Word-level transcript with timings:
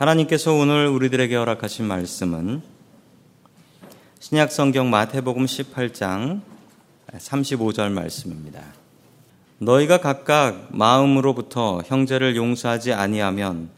하나님께서 0.00 0.54
오늘 0.54 0.86
우리들에게 0.86 1.36
허락하신 1.36 1.84
말씀은 1.84 2.62
신약 4.18 4.50
성경 4.50 4.88
마태복음 4.88 5.44
18장 5.44 6.40
35절 7.12 7.92
말씀입니다. 7.92 8.62
너희가 9.58 10.00
각각 10.00 10.68
마음으로부터 10.70 11.82
형제를 11.84 12.34
용서하지 12.34 12.94
아니하면 12.94 13.68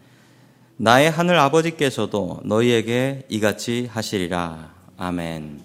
나의 0.76 1.10
하늘 1.10 1.40
아버지께서도 1.40 2.42
너희에게 2.44 3.26
이같이 3.28 3.88
하시리라. 3.90 4.72
아멘. 4.96 5.60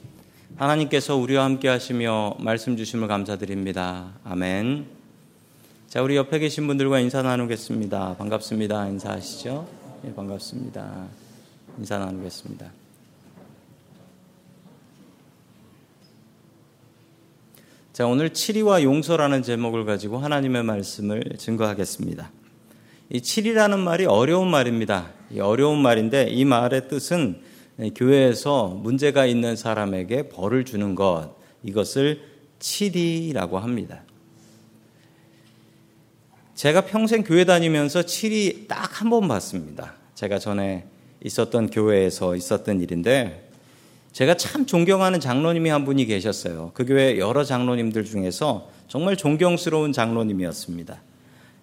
하나님께서 0.56 1.18
우리와 1.18 1.44
함께 1.44 1.68
하시며 1.68 2.36
말씀 2.40 2.76
주심을 2.76 3.08
감사드립니다. 3.08 4.14
아멘. 4.24 4.88
자, 5.88 6.02
우리 6.02 6.16
옆에 6.16 6.40
계신 6.40 6.66
분들과 6.66 7.00
인사 7.00 7.22
나누겠습니다. 7.22 8.16
반갑습니다. 8.18 8.88
인사하시죠? 8.88 9.77
예, 10.06 10.14
반갑습니다. 10.14 11.08
인사 11.80 11.98
나누겠습니다. 11.98 12.72
자, 17.94 18.06
오늘 18.06 18.32
치리와 18.32 18.84
용서라는 18.84 19.42
제목을 19.42 19.86
가지고 19.86 20.20
하나님의 20.20 20.64
말씀을 20.64 21.24
증거하겠습니다. 21.40 22.32
이 23.10 23.22
치리라는 23.22 23.80
말이 23.80 24.06
어려운 24.06 24.52
말입니다. 24.52 25.10
어려운 25.40 25.82
말인데 25.82 26.30
이 26.30 26.46
말의 26.46 26.90
뜻은 26.90 27.42
교회에서 27.96 28.68
문제가 28.68 29.26
있는 29.26 29.56
사람에게 29.56 30.30
벌을 30.30 30.64
주는 30.64 30.94
것, 30.94 31.36
이것을 31.64 32.22
치리라고 32.60 33.58
합니다. 33.58 34.04
제가 36.58 36.82
평생 36.82 37.24
교회 37.24 37.46
다니면서 37.46 38.02
칠이 38.04 38.66
딱 38.68 39.00
한 39.00 39.12
번 39.12 39.28
봤습니다. 39.28 39.94
제가 40.16 40.40
전에 40.40 40.86
있었던 41.24 41.70
교회에서 41.70 42.36
있었던 42.36 42.82
일인데 42.82 43.48
제가 44.12 44.38
참 44.38 44.66
존경하는 44.66 45.20
장로님이 45.20 45.70
한 45.70 45.86
분이 45.86 46.08
계셨어요. 46.08 46.72
그 46.74 46.84
교회 46.84 47.20
여러 47.20 47.44
장로님들 47.44 48.06
중에서 48.06 48.72
정말 48.88 49.16
존경스러운 49.16 49.94
장로님이었습니다. 49.94 51.00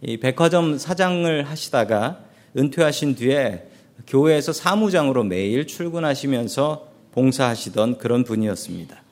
이 0.02 0.16
백화점 0.18 0.78
사장을 0.78 1.42
하시다가 1.42 2.20
은퇴하신 2.56 3.16
뒤에 3.16 3.66
교회에서 4.06 4.52
사무장으로 4.52 5.24
매일 5.24 5.66
출근하시면서 5.66 6.86
봉사하시던 7.10 7.98
그런 7.98 8.22
분이었습니다. 8.22 9.02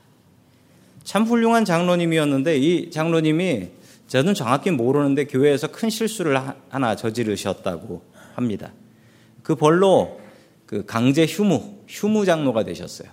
참 1.02 1.24
훌륭한 1.24 1.64
장로님이었는데 1.64 2.58
이 2.58 2.90
장로님이 2.92 3.81
저는 4.06 4.34
정확히 4.34 4.70
모르는데 4.70 5.26
교회에서 5.26 5.68
큰 5.68 5.90
실수를 5.90 6.38
하나 6.68 6.96
저지르셨다고 6.96 8.02
합니다. 8.34 8.72
그 9.42 9.54
벌로 9.54 10.20
그 10.66 10.84
강제 10.86 11.26
휴무, 11.26 11.80
휴무 11.88 12.24
장로가 12.24 12.64
되셨어요. 12.64 13.08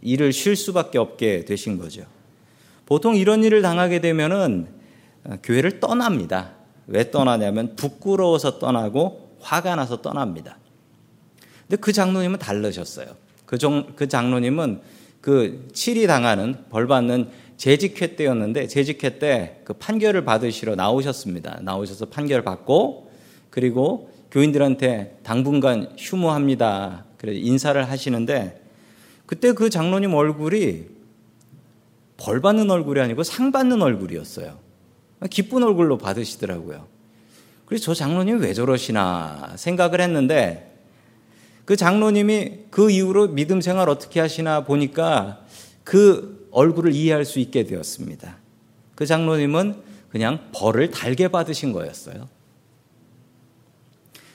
일을 0.00 0.32
쉴 0.32 0.56
수밖에 0.56 0.98
없게 0.98 1.44
되신 1.44 1.78
거죠. 1.78 2.04
보통 2.86 3.16
이런 3.16 3.44
일을 3.44 3.62
당하게 3.62 4.00
되면은 4.00 4.68
교회를 5.42 5.80
떠납니다. 5.80 6.52
왜 6.86 7.10
떠나냐면 7.10 7.76
부끄러워서 7.76 8.58
떠나고 8.58 9.36
화가 9.40 9.76
나서 9.76 10.02
떠납니다. 10.02 10.58
근데 11.68 11.76
그 11.76 11.92
장로님은 11.92 12.38
다르셨어요. 12.38 13.06
그, 13.46 13.58
정, 13.58 13.94
그 13.94 14.08
장로님은 14.08 14.80
그 15.20 15.68
칠이 15.72 16.06
당하는 16.06 16.64
벌 16.70 16.86
받는 16.86 17.28
재직회 17.60 18.16
때였는데 18.16 18.68
재직회 18.68 19.18
때 19.18 19.60
그 19.64 19.74
판결을 19.74 20.24
받으시러 20.24 20.76
나오셨습니다. 20.76 21.60
나오셔서 21.62 22.06
판결 22.06 22.42
받고 22.42 23.10
그리고 23.50 24.10
교인들한테 24.30 25.18
당분간 25.22 25.92
휴무합니다. 25.98 27.04
그래 27.18 27.34
인사를 27.34 27.86
하시는데 27.88 28.62
그때 29.26 29.52
그 29.52 29.68
장로님 29.68 30.14
얼굴이 30.14 30.86
벌 32.16 32.40
받는 32.40 32.70
얼굴이 32.70 32.98
아니고 32.98 33.22
상 33.24 33.52
받는 33.52 33.82
얼굴이었어요. 33.82 34.58
기쁜 35.30 35.62
얼굴로 35.62 35.98
받으시더라고요. 35.98 36.86
그래서 37.66 37.84
저 37.84 37.94
장로님이 37.94 38.40
왜 38.40 38.54
저러시나 38.54 39.52
생각을 39.56 40.00
했는데 40.00 40.78
그 41.66 41.76
장로님이 41.76 42.52
그 42.70 42.90
이후로 42.90 43.28
믿음 43.28 43.60
생활 43.60 43.90
어떻게 43.90 44.18
하시나 44.18 44.64
보니까 44.64 45.44
그 45.84 46.39
얼굴을 46.50 46.92
이해할 46.92 47.24
수 47.24 47.38
있게 47.38 47.64
되었습니다. 47.64 48.36
그 48.94 49.06
장로님은 49.06 49.82
그냥 50.10 50.50
벌을 50.52 50.90
달게 50.90 51.28
받으신 51.28 51.72
거였어요. 51.72 52.28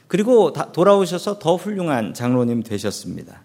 그리고 0.07 0.53
돌아오셔서 0.53 1.39
더 1.39 1.55
훌륭한 1.55 2.13
장로님 2.13 2.63
되셨습니다. 2.63 3.43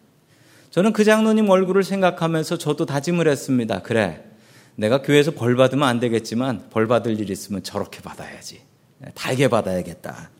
저는 0.70 0.92
그 0.92 1.04
장로님 1.04 1.48
얼굴을 1.48 1.82
생각하면서 1.82 2.58
저도 2.58 2.86
다짐을 2.86 3.26
했습니다. 3.26 3.82
그래, 3.82 4.24
내가 4.76 5.02
교회에서 5.02 5.32
벌 5.32 5.56
받으면 5.56 5.88
안 5.88 5.98
되겠지만 5.98 6.68
벌 6.70 6.86
받을 6.86 7.18
일 7.18 7.30
있으면 7.30 7.62
저렇게 7.62 8.00
받아야지. 8.00 8.60
달게 9.14 9.48
받아야겠다. 9.48 10.30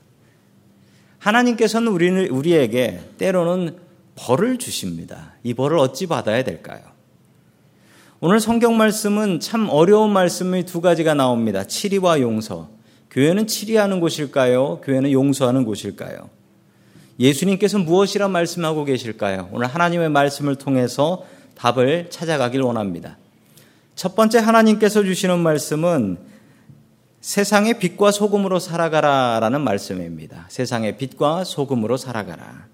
하나님께서는 1.18 1.88
우리는 1.88 2.28
우리에게 2.28 3.00
때로는 3.18 3.78
벌을 4.14 4.58
주십니다. 4.58 5.34
이 5.42 5.54
벌을 5.54 5.78
어찌 5.78 6.06
받아야 6.06 6.44
될까요? 6.44 6.80
오늘 8.22 8.38
성경 8.38 8.76
말씀은 8.76 9.40
참 9.40 9.70
어려운 9.70 10.12
말씀이 10.12 10.66
두 10.66 10.82
가지가 10.82 11.14
나옵니다. 11.14 11.64
치리와 11.64 12.20
용서. 12.20 12.68
교회는 13.10 13.46
치리하는 13.46 13.98
곳일까요? 13.98 14.82
교회는 14.84 15.10
용서하는 15.10 15.64
곳일까요? 15.64 16.28
예수님께서 17.18 17.78
무엇이라 17.78 18.28
말씀하고 18.28 18.84
계실까요? 18.84 19.48
오늘 19.52 19.68
하나님의 19.68 20.10
말씀을 20.10 20.56
통해서 20.56 21.24
답을 21.54 22.10
찾아가길 22.10 22.60
원합니다. 22.60 23.16
첫 23.94 24.14
번째 24.14 24.40
하나님께서 24.40 25.02
주시는 25.02 25.38
말씀은 25.38 26.18
세상의 27.22 27.78
빛과 27.78 28.10
소금으로 28.10 28.58
살아가라 28.58 29.38
라는 29.40 29.62
말씀입니다. 29.62 30.44
세상의 30.50 30.98
빛과 30.98 31.44
소금으로 31.44 31.96
살아가라. 31.96 32.66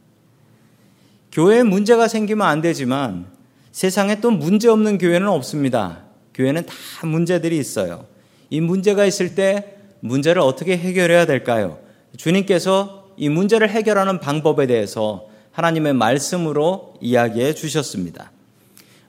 교회에 1.31 1.63
문제가 1.63 2.09
생기면 2.09 2.49
안 2.49 2.61
되지만 2.61 3.36
세상에 3.77 4.23
또 4.23 4.31
문제 4.31 4.71
없는 4.71 4.97
교회는 4.97 5.29
없습니다. 5.29 5.99
교회는 6.33 6.65
다 6.65 6.73
문제들이 7.07 7.59
있어요. 7.59 8.07
이 8.49 8.63
문제가 8.63 9.05
있을 9.05 9.35
때 9.35 9.77
문제를 10.01 10.41
어떻게 10.41 10.79
해결해야 10.79 11.27
될까요? 11.27 11.77
주님께서 12.17 13.11
이 13.19 13.29
문제를 13.29 13.69
해결하는 13.69 14.19
방법에 14.19 14.67
대해서 14.67 15.27
하나님의 15.53 15.93
말씀으로 15.93 16.95
이야기해 17.03 17.53
주셨습니다. 17.53 18.33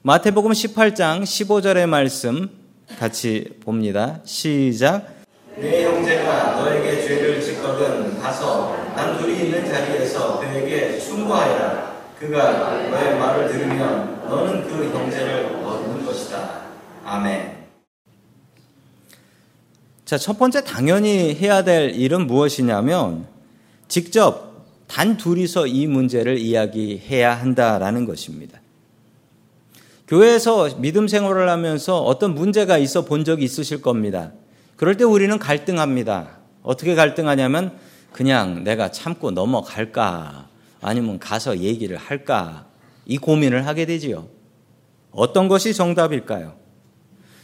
마태복음 0.01 0.51
18장 0.51 1.23
15절의 1.23 1.85
말씀 1.85 2.49
같이 2.99 3.45
봅니다. 3.63 4.19
시작. 4.25 5.07
내 5.55 5.85
형제가 5.85 6.55
너에게 6.55 7.07
죄를 7.07 7.41
짓거든 7.41 8.19
가서 8.19 8.75
단 8.97 9.17
둘이 9.17 9.45
있는 9.45 9.65
자리에서 9.65 10.41
그에게 10.41 10.99
충고하여라. 10.99 11.95
그가 12.19 12.89
너의 12.89 13.17
말을 13.17 13.47
들으면 13.49 14.16
너는 14.27 14.67
그 14.67 14.89
형제를 14.89 15.63
얻는 15.63 16.05
것이다. 16.05 16.61
아멘. 17.05 17.57
자, 20.03 20.17
첫 20.17 20.37
번째 20.37 20.63
당연히 20.63 21.35
해야 21.35 21.63
될 21.63 21.91
일은 21.91 22.27
무엇이냐면 22.27 23.27
직접 23.87 24.65
단 24.87 25.17
둘이서 25.17 25.67
이 25.67 25.87
문제를 25.87 26.37
이야기해야 26.37 27.33
한다라는 27.33 28.05
것입니다. 28.05 28.59
교회에서 30.07 30.77
믿음 30.77 31.07
생활을 31.07 31.49
하면서 31.49 32.01
어떤 32.01 32.33
문제가 32.33 32.77
있어 32.77 33.03
본 33.03 33.25
적이 33.25 33.43
있으실 33.43 33.81
겁니다. 33.81 34.31
그럴 34.77 34.95
때 34.95 35.03
우리는 35.03 35.37
갈등합니다. 35.37 36.37
어떻게 36.63 36.95
갈등하냐면 36.95 37.77
그냥 38.13 38.63
내가 38.63 38.91
참고 38.91 39.31
넘어갈까 39.31 40.47
아니면 40.81 41.19
가서 41.19 41.57
얘기를 41.57 41.97
할까? 41.97 42.66
이 43.07 43.17
고민을 43.17 43.65
하게 43.65 43.85
되지요. 43.85 44.27
어떤 45.11 45.47
것이 45.47 45.73
정답일까요? 45.73 46.53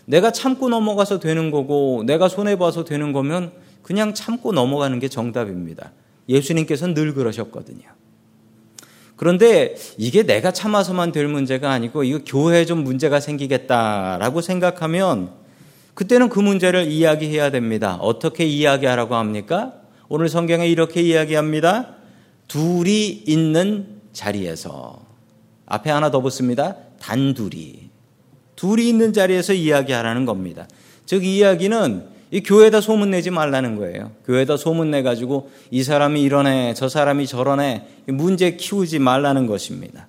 내가 0.06 0.32
참고 0.32 0.68
넘어가서 0.68 1.20
되는 1.20 1.50
거고 1.50 2.04
내가 2.06 2.28
손해봐서 2.28 2.84
되는 2.84 3.14
거면 3.14 3.54
그냥 3.82 4.14
참고 4.14 4.52
넘어가는 4.52 5.00
게 5.00 5.08
정답입니다. 5.08 5.94
예수님께서는 6.28 6.94
늘 6.94 7.14
그러셨거든요. 7.14 7.84
그런데 9.16 9.76
이게 9.98 10.24
내가 10.24 10.52
참아서만 10.52 11.14
될 11.14 11.28
문제가 11.28 11.72
아니고 11.72 12.04
이거 12.04 12.20
교회에 12.26 12.66
좀 12.66 12.84
문제가 12.84 13.22
생기겠다라고 13.22 14.42
생각하면 14.42 15.32
그때는 15.94 16.28
그 16.28 16.40
문제를 16.40 16.92
이야기해야 16.92 17.52
됩니다. 17.52 17.96
어떻게 18.02 18.46
이야기하라고 18.46 19.16
합니까? 19.16 19.74
오늘 20.10 20.28
성경에 20.28 20.68
이렇게 20.68 21.02
이야기합니다. 21.02 21.96
둘이 22.48 23.08
있는 23.08 24.02
자리에서 24.12 25.03
앞에 25.66 25.90
하나 25.90 26.12
더 26.12 26.22
붙습니다. 26.22 26.76
단둘이. 27.00 27.90
둘이 28.56 28.88
있는 28.88 29.14
자리에서 29.14 29.54
이야기하라는 29.54 30.26
겁니다. 30.26 30.68
즉, 31.06 31.24
이 31.24 31.38
이야기는 31.38 32.14
이 32.32 32.42
교회에다 32.42 32.82
소문내지 32.82 33.30
말라는 33.30 33.76
거예요. 33.76 34.12
교회에다 34.26 34.58
소문내가지고 34.58 35.52
이 35.70 35.84
사람이 35.84 36.22
이러네, 36.22 36.74
저 36.74 36.90
사람이 36.90 37.28
저러네, 37.28 37.88
문제 38.08 38.56
키우지 38.56 39.00
말라는 39.00 39.46
것입니다. 39.46 40.08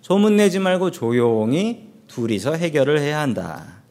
소문내지 0.00 0.58
말고 0.58 0.90
조용히 0.90 1.88
둘이서 2.06 2.54
해결을 2.54 3.00
해야 3.00 3.20
한다. 3.20 3.82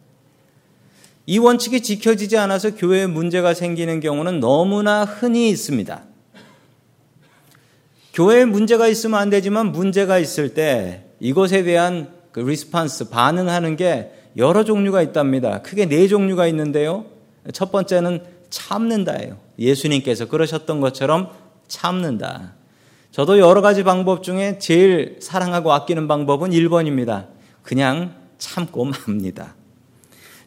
이 1.27 1.37
원칙이 1.37 1.81
지켜지지 1.81 2.37
않아서 2.37 2.75
교회에 2.75 3.05
문제가 3.07 3.53
생기는 3.53 3.99
경우는 3.99 4.39
너무나 4.39 5.05
흔히 5.05 5.49
있습니다. 5.49 6.03
교회에 8.15 8.45
문제가 8.45 8.87
있으면 8.87 9.19
안 9.19 9.29
되지만 9.29 9.73
문제가 9.73 10.17
있을 10.19 10.53
때 10.53 11.03
이것에 11.19 11.63
대한 11.63 12.07
그 12.31 12.39
리스판스, 12.39 13.09
반응하는 13.09 13.75
게 13.75 14.09
여러 14.37 14.63
종류가 14.63 15.01
있답니다. 15.01 15.61
크게 15.61 15.87
네 15.87 16.07
종류가 16.07 16.47
있는데요. 16.47 17.05
첫 17.51 17.73
번째는 17.73 18.23
참는다예요. 18.49 19.37
예수님께서 19.59 20.29
그러셨던 20.29 20.79
것처럼 20.79 21.29
참는다. 21.67 22.53
저도 23.11 23.37
여러 23.37 23.61
가지 23.61 23.83
방법 23.83 24.23
중에 24.23 24.59
제일 24.59 25.17
사랑하고 25.21 25.73
아끼는 25.73 26.07
방법은 26.07 26.51
1번입니다. 26.51 27.27
그냥 27.63 28.15
참고 28.37 28.85
맙니다. 28.85 29.55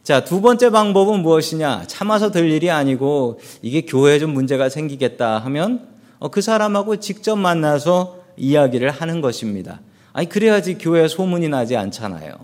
자, 0.03 0.25
두 0.25 0.41
번째 0.41 0.71
방법은 0.71 1.21
무엇이냐? 1.21 1.85
참아서 1.87 2.31
될 2.31 2.51
일이 2.51 2.71
아니고 2.71 3.41
이게 3.61 3.83
교회에 3.83 4.19
좀 4.19 4.33
문제가 4.33 4.71
생기겠다 4.71 5.39
하면 5.41 5.81
어, 5.81 5.98
그 6.31 6.41
사람하고 6.41 6.97
직접 6.97 7.37
만나서 7.37 8.19
이야기를 8.37 8.91
하는 8.91 9.21
것입니다. 9.21 9.81
아니, 10.13 10.29
그래야지 10.29 10.79
교회에 10.79 11.09
소문이 11.09 11.49
나지 11.49 11.77
않잖아요. 11.77 12.35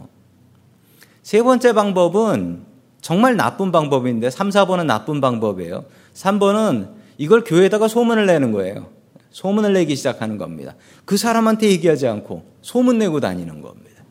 세 1.22 1.42
번째 1.42 1.72
방법은 1.72 2.64
정말 3.00 3.36
나쁜 3.36 3.72
방법인데 3.72 4.30
3, 4.30 4.50
4번은 4.50 4.86
나쁜 4.86 5.20
방법이에요. 5.20 5.84
3번은 6.14 6.90
이걸 7.18 7.44
교회에다가 7.44 7.88
소문을 7.88 8.26
내는 8.26 8.52
거예요. 8.52 8.88
소문을 9.30 9.72
내기 9.72 9.96
시작하는 9.96 10.38
겁니다. 10.38 10.74
그 11.04 11.16
사람한테 11.16 11.68
얘기하지 11.70 12.06
않고 12.06 12.44
소문 12.62 12.98
내고 12.98 13.20
다니는 13.20 13.60
겁니다. 13.60 14.02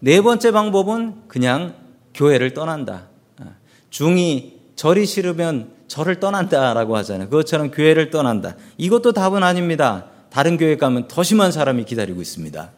네 0.00 0.20
번째 0.20 0.50
방법은 0.50 1.28
그냥 1.28 1.74
교회를 2.14 2.52
떠난다. 2.52 3.08
중이 3.90 4.60
절이 4.76 5.06
싫으면 5.06 5.70
절을 5.88 6.20
떠난다라고 6.20 6.96
하잖아요. 6.98 7.28
그것처럼 7.28 7.70
교회를 7.70 8.10
떠난다. 8.10 8.56
이것도 8.78 9.12
답은 9.12 9.42
아닙니다. 9.42 10.06
다른 10.30 10.56
교회 10.56 10.76
가면 10.76 11.08
더 11.08 11.22
심한 11.22 11.52
사람이 11.52 11.84
기다리고 11.84 12.20
있습니다. 12.20 12.70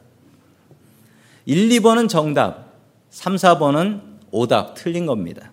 1, 1.46 1.69
2번은 1.69 2.08
정답, 2.08 2.75
3, 3.10 3.37
4번은 3.37 4.02
오답, 4.31 4.75
틀린 4.75 5.06
겁니다. 5.06 5.52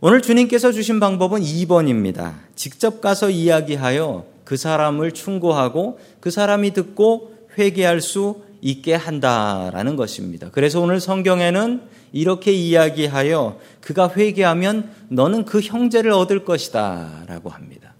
오늘 0.00 0.20
주님께서 0.20 0.72
주신 0.72 1.00
방법은 1.00 1.40
2번입니다. 1.40 2.34
직접 2.54 3.00
가서 3.00 3.30
이야기하여 3.30 4.26
그 4.44 4.56
사람을 4.56 5.12
충고하고 5.12 5.98
그 6.20 6.30
사람이 6.30 6.72
듣고 6.72 7.32
회개할 7.56 8.00
수 8.00 8.42
있게 8.62 8.94
한다라는 8.94 9.96
것입니다. 9.96 10.48
그래서 10.52 10.80
오늘 10.80 11.00
성경에는 11.00 11.82
이렇게 12.12 12.52
이야기하여 12.52 13.58
그가 13.80 14.10
회개하면 14.16 14.90
너는 15.08 15.44
그 15.44 15.60
형제를 15.60 16.12
얻을 16.12 16.44
것이다 16.44 17.24
라고 17.26 17.50
합니다. 17.50 17.94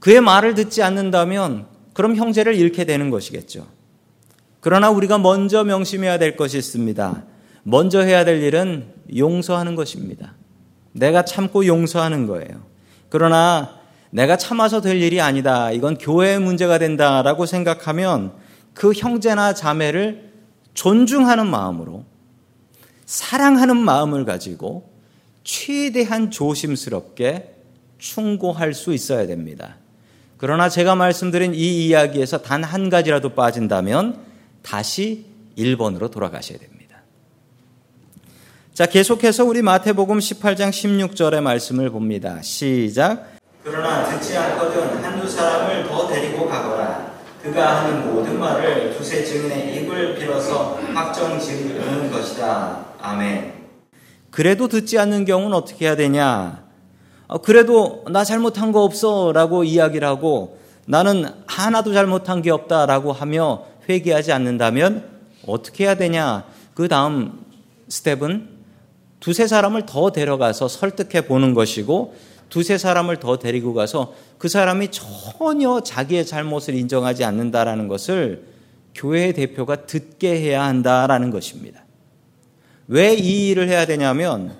그의 0.00 0.22
말을 0.22 0.54
듣지 0.54 0.82
않는다면 0.82 1.66
그럼 1.92 2.16
형제를 2.16 2.54
잃게 2.54 2.84
되는 2.84 3.10
것이겠죠. 3.10 3.66
그러나 4.60 4.90
우리가 4.90 5.18
먼저 5.18 5.62
명심해야 5.62 6.18
될 6.18 6.36
것이 6.36 6.56
있습니다. 6.56 7.24
먼저 7.62 8.00
해야 8.00 8.24
될 8.24 8.42
일은 8.42 8.90
용서하는 9.14 9.74
것입니다. 9.74 10.34
내가 10.92 11.24
참고 11.24 11.66
용서하는 11.66 12.26
거예요. 12.26 12.62
그러나 13.10 13.77
내가 14.10 14.36
참아서 14.36 14.80
될 14.80 15.00
일이 15.02 15.20
아니다. 15.20 15.70
이건 15.70 15.98
교회의 15.98 16.40
문제가 16.40 16.78
된다라고 16.78 17.46
생각하면 17.46 18.32
그 18.74 18.92
형제나 18.92 19.54
자매를 19.54 20.32
존중하는 20.74 21.46
마음으로 21.46 22.04
사랑하는 23.06 23.76
마음을 23.76 24.24
가지고 24.24 24.90
최대한 25.44 26.30
조심스럽게 26.30 27.54
충고할 27.98 28.74
수 28.74 28.92
있어야 28.94 29.26
됩니다. 29.26 29.76
그러나 30.36 30.68
제가 30.68 30.94
말씀드린 30.94 31.54
이 31.54 31.86
이야기에서 31.86 32.42
단 32.42 32.62
한 32.62 32.90
가지라도 32.90 33.30
빠진다면 33.30 34.20
다시 34.62 35.24
1번으로 35.56 36.10
돌아가셔야 36.10 36.58
됩니다. 36.58 37.02
자, 38.72 38.86
계속해서 38.86 39.44
우리 39.44 39.62
마태복음 39.62 40.18
18장 40.18 40.70
16절의 40.70 41.40
말씀을 41.40 41.90
봅니다. 41.90 42.40
시작. 42.42 43.37
그러나 43.64 44.04
듣지 44.04 44.36
않거든 44.36 45.02
한두 45.02 45.28
사람을 45.28 45.88
더 45.88 46.06
데리고 46.06 46.48
가거라. 46.48 47.12
그가 47.42 47.84
하는 47.84 48.12
모든 48.12 48.38
말을 48.38 48.96
두세 48.96 49.24
증인의 49.24 49.76
입을 49.76 50.16
빌어서 50.16 50.78
확정 50.94 51.38
지으는 51.38 52.10
것이다. 52.10 52.86
아멘. 53.00 53.54
그래도 54.30 54.68
듣지 54.68 54.98
않는 54.98 55.24
경우는 55.24 55.56
어떻게 55.56 55.86
해야 55.86 55.96
되냐? 55.96 56.64
어, 57.26 57.38
그래도 57.38 58.04
나 58.10 58.24
잘못한 58.24 58.72
거 58.72 58.82
없어 58.82 59.32
라고 59.32 59.64
이야기를 59.64 60.06
하고 60.06 60.58
나는 60.86 61.26
하나도 61.46 61.92
잘못한 61.92 62.42
게 62.42 62.50
없다 62.50 62.86
라고 62.86 63.12
하며 63.12 63.64
회개하지 63.88 64.32
않는다면 64.32 65.04
어떻게 65.46 65.84
해야 65.84 65.94
되냐? 65.94 66.44
그 66.74 66.88
다음 66.88 67.44
스텝은 67.88 68.48
두세 69.20 69.46
사람을 69.46 69.84
더 69.86 70.10
데려가서 70.10 70.68
설득해 70.68 71.26
보는 71.26 71.54
것이고 71.54 72.14
두세 72.48 72.78
사람을 72.78 73.18
더 73.18 73.38
데리고 73.38 73.74
가서 73.74 74.14
그 74.38 74.48
사람이 74.48 74.88
전혀 74.90 75.80
자기의 75.80 76.26
잘못을 76.26 76.74
인정하지 76.74 77.24
않는다라는 77.24 77.88
것을 77.88 78.44
교회의 78.94 79.32
대표가 79.34 79.86
듣게 79.86 80.40
해야 80.40 80.64
한다라는 80.64 81.30
것입니다. 81.30 81.84
왜 82.88 83.14
이 83.14 83.48
일을 83.48 83.68
해야 83.68 83.84
되냐면 83.86 84.56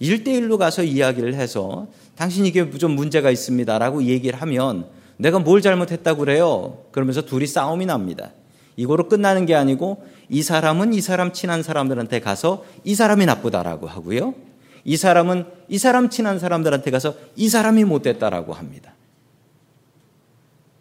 1대1로 0.00 0.58
가서 0.58 0.82
이야기를 0.82 1.34
해서 1.34 1.86
당신 2.16 2.44
이게 2.44 2.68
좀 2.70 2.92
문제가 2.92 3.30
있습니다라고 3.30 4.04
얘기를 4.04 4.40
하면 4.42 4.86
내가 5.16 5.38
뭘 5.38 5.62
잘못했다고 5.62 6.18
그래요? 6.20 6.78
그러면서 6.90 7.22
둘이 7.22 7.46
싸움이 7.46 7.86
납니다. 7.86 8.32
이거로 8.76 9.08
끝나는 9.08 9.46
게 9.46 9.54
아니고 9.54 10.04
이 10.28 10.42
사람은 10.42 10.94
이 10.94 11.00
사람 11.00 11.32
친한 11.32 11.62
사람들한테 11.62 12.20
가서 12.20 12.64
이 12.84 12.94
사람이 12.94 13.26
나쁘다라고 13.26 13.86
하고요. 13.86 14.34
이 14.84 14.96
사람은 14.96 15.46
이 15.68 15.78
사람 15.78 16.10
친한 16.10 16.38
사람들한테 16.38 16.90
가서 16.90 17.14
이 17.36 17.48
사람이 17.48 17.84
못됐다라고 17.84 18.52
합니다. 18.52 18.94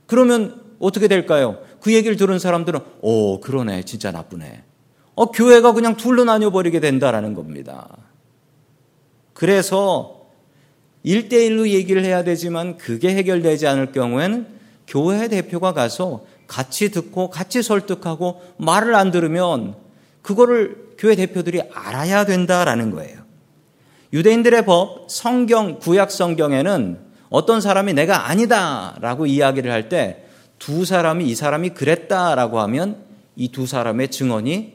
그러면 0.07 0.61
어떻게 0.79 1.07
될까요? 1.07 1.59
그 1.79 1.93
얘기를 1.93 2.17
들은 2.17 2.39
사람들은 2.39 2.79
오 3.01 3.39
그러네 3.39 3.83
진짜 3.83 4.11
나쁘네. 4.11 4.63
어 5.15 5.25
교회가 5.31 5.73
그냥 5.73 5.97
둘로 5.97 6.23
나뉘어 6.23 6.49
버리게 6.49 6.79
된다라는 6.79 7.33
겁니다. 7.33 7.87
그래서 9.33 10.21
일대일로 11.03 11.69
얘기를 11.69 12.03
해야 12.03 12.23
되지만 12.23 12.77
그게 12.77 13.15
해결되지 13.15 13.67
않을 13.67 13.91
경우에는 13.91 14.47
교회 14.87 15.27
대표가 15.27 15.73
가서 15.73 16.25
같이 16.47 16.91
듣고 16.91 17.29
같이 17.29 17.63
설득하고 17.63 18.41
말을 18.57 18.93
안 18.93 19.09
들으면 19.09 19.75
그거를 20.21 20.91
교회 20.97 21.15
대표들이 21.15 21.61
알아야 21.73 22.25
된다라는 22.25 22.91
거예요. 22.91 23.20
유대인들의 24.13 24.65
법, 24.65 25.09
성경, 25.09 25.79
구약 25.79 26.11
성경에는 26.11 26.99
어떤 27.29 27.61
사람이 27.61 27.93
내가 27.93 28.27
아니다라고 28.29 29.25
이야기를 29.25 29.71
할 29.71 29.89
때 29.89 30.25
두 30.59 30.85
사람이 30.85 31.25
이 31.27 31.33
사람이 31.33 31.69
그랬다라고 31.71 32.59
하면 32.61 32.97
이 33.35 33.49
두 33.51 33.65
사람의 33.65 34.09
증언이 34.11 34.73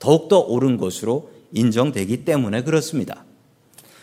더욱더 0.00 0.40
옳은 0.40 0.78
것으로 0.78 1.30
인정되기 1.52 2.24
때문에 2.24 2.62
그렇습니다. 2.64 3.24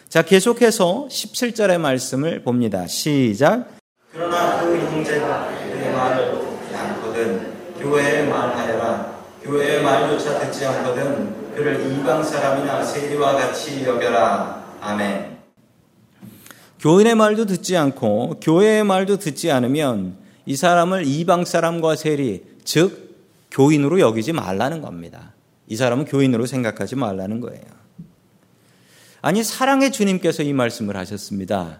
자, 0.08 0.22
계속해서 0.22 1.08
17절의 1.10 1.78
말씀을 1.80 2.42
봅니다. 2.44 2.88
시작. 2.88 3.68
그러나 4.14 4.62
그 4.62 4.78
형제가 4.78 5.50
그의 5.74 5.92
말을 5.94 6.42
않거든 6.74 7.54
교회의 7.80 8.28
말하여라. 8.30 9.16
교회의 9.44 9.84
말조차 9.84 10.40
듣지 10.40 10.66
않거든 10.66 11.54
그를 11.56 11.92
이방 11.92 12.24
사람이나 12.24 12.82
세리와 12.84 13.34
같이 13.34 13.84
여겨라. 13.84 14.65
아멘. 14.86 15.40
교인의 16.80 17.16
말도 17.16 17.48
듣지 17.48 17.76
않고 17.76 18.40
교회의 18.40 18.84
말도 18.84 19.18
듣지 19.18 19.52
않으면 19.52 20.16
이 20.46 20.56
사람을 20.56 21.08
이방 21.08 21.46
사람과 21.46 21.96
세리, 21.96 22.44
즉 22.64 23.16
교인으로 23.50 24.00
여기지 24.00 24.32
말라는 24.32 24.82
겁니다. 24.82 25.34
이 25.68 25.76
사람은 25.76 26.06
교인으로 26.06 26.46
생각하지 26.46 26.96
말라는 26.98 27.40
거예요. 27.40 27.64
아니 29.24 29.44
사랑의 29.44 29.92
주님께서 29.92 30.44
이 30.44 30.54
말씀을 30.54 30.96
하셨습니다. 30.98 31.80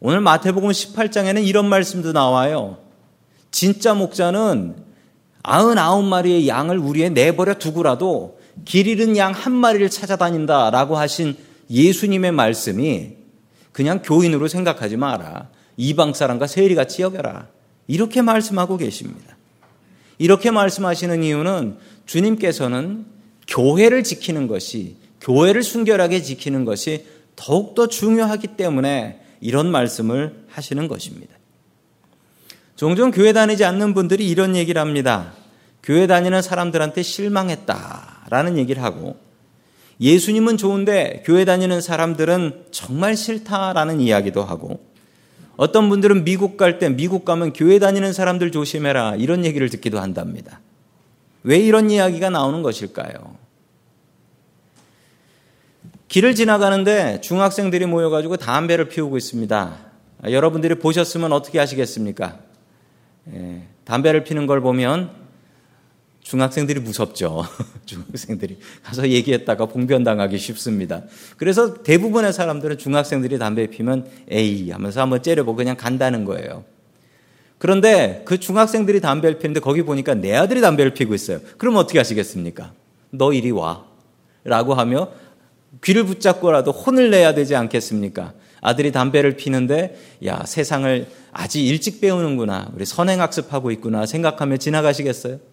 오늘 0.00 0.20
마태복음 0.20 0.70
18장에는 0.70 1.46
이런 1.46 1.68
말씀도 1.68 2.10
나와요. 2.10 2.78
진짜 3.52 3.94
목자는 3.94 4.74
99마리의 5.44 6.48
양을 6.48 6.76
우리에 6.78 7.08
내버려 7.08 7.54
두고라도 7.54 8.40
길 8.64 8.88
잃은 8.88 9.16
양 9.16 9.32
한 9.32 9.52
마리를 9.52 9.88
찾아다닌다라고 9.90 10.96
하신 10.96 11.36
예수님의 11.72 12.32
말씀이 12.32 13.16
그냥 13.72 14.02
교인으로 14.02 14.46
생각하지 14.46 14.98
마라. 14.98 15.48
이방 15.76 16.12
사람과 16.12 16.46
세리같이 16.46 17.02
여겨라. 17.02 17.48
이렇게 17.86 18.20
말씀하고 18.22 18.76
계십니다. 18.76 19.36
이렇게 20.18 20.50
말씀하시는 20.50 21.22
이유는 21.22 21.78
주님께서는 22.06 23.06
교회를 23.48 24.04
지키는 24.04 24.46
것이, 24.46 24.96
교회를 25.20 25.62
순결하게 25.62 26.22
지키는 26.22 26.64
것이 26.64 27.06
더욱더 27.34 27.88
중요하기 27.88 28.48
때문에 28.58 29.20
이런 29.40 29.70
말씀을 29.70 30.44
하시는 30.48 30.86
것입니다. 30.86 31.34
종종 32.76 33.10
교회 33.10 33.32
다니지 33.32 33.64
않는 33.64 33.94
분들이 33.94 34.28
이런 34.28 34.54
얘기를 34.56 34.80
합니다. 34.80 35.32
교회 35.82 36.06
다니는 36.06 36.42
사람들한테 36.42 37.02
실망했다라는 37.02 38.58
얘기를 38.58 38.82
하고 38.82 39.16
예수님은 40.02 40.56
좋은데 40.56 41.22
교회 41.24 41.44
다니는 41.44 41.80
사람들은 41.80 42.64
정말 42.72 43.16
싫다라는 43.16 44.00
이야기도 44.00 44.42
하고 44.42 44.84
어떤 45.56 45.88
분들은 45.88 46.24
미국 46.24 46.56
갈 46.56 46.80
때 46.80 46.88
미국 46.88 47.24
가면 47.24 47.52
교회 47.52 47.78
다니는 47.78 48.12
사람들 48.12 48.50
조심해라 48.50 49.14
이런 49.16 49.44
얘기를 49.44 49.70
듣기도 49.70 50.00
한답니다. 50.00 50.60
왜 51.44 51.58
이런 51.58 51.88
이야기가 51.90 52.30
나오는 52.30 52.62
것일까요? 52.62 53.36
길을 56.08 56.34
지나가는데 56.34 57.20
중학생들이 57.20 57.86
모여가지고 57.86 58.38
담배를 58.38 58.88
피우고 58.88 59.16
있습니다. 59.16 59.76
여러분들이 60.24 60.74
보셨으면 60.74 61.32
어떻게 61.32 61.58
하시겠습니까? 61.58 62.38
예, 63.32 63.62
담배를 63.84 64.24
피는 64.24 64.46
걸 64.46 64.60
보면 64.60 65.21
중학생들이 66.22 66.80
무섭죠. 66.80 67.44
중학생들이 67.84 68.58
가서 68.82 69.08
얘기했다가 69.08 69.66
봉변당하기 69.66 70.38
쉽습니다. 70.38 71.02
그래서 71.36 71.82
대부분의 71.82 72.32
사람들은 72.32 72.78
중학생들이 72.78 73.38
담배 73.38 73.66
피면 73.66 74.06
에이 74.30 74.70
하면서 74.70 75.00
한번 75.00 75.22
째려보고 75.22 75.56
그냥 75.56 75.76
간다는 75.76 76.24
거예요. 76.24 76.64
그런데 77.58 78.22
그 78.24 78.40
중학생들이 78.40 79.00
담배를 79.00 79.38
피는데 79.38 79.60
거기 79.60 79.82
보니까 79.82 80.14
내 80.14 80.34
아들이 80.34 80.60
담배를 80.60 80.94
피고 80.94 81.14
있어요. 81.14 81.40
그럼 81.58 81.76
어떻게 81.76 81.98
하시겠습니까? 81.98 82.72
너 83.10 83.32
이리 83.32 83.50
와. 83.50 83.84
라고 84.44 84.74
하며 84.74 85.12
귀를 85.84 86.04
붙잡고라도 86.04 86.72
혼을 86.72 87.10
내야 87.10 87.34
되지 87.34 87.54
않겠습니까? 87.54 88.32
아들이 88.60 88.90
담배를 88.92 89.36
피는데 89.36 89.96
야 90.24 90.44
세상을 90.44 91.06
아직 91.32 91.64
일찍 91.64 92.00
배우는구나. 92.00 92.70
우리 92.74 92.84
선행학습하고 92.84 93.70
있구나 93.72 94.06
생각하며 94.06 94.56
지나가시겠어요? 94.56 95.51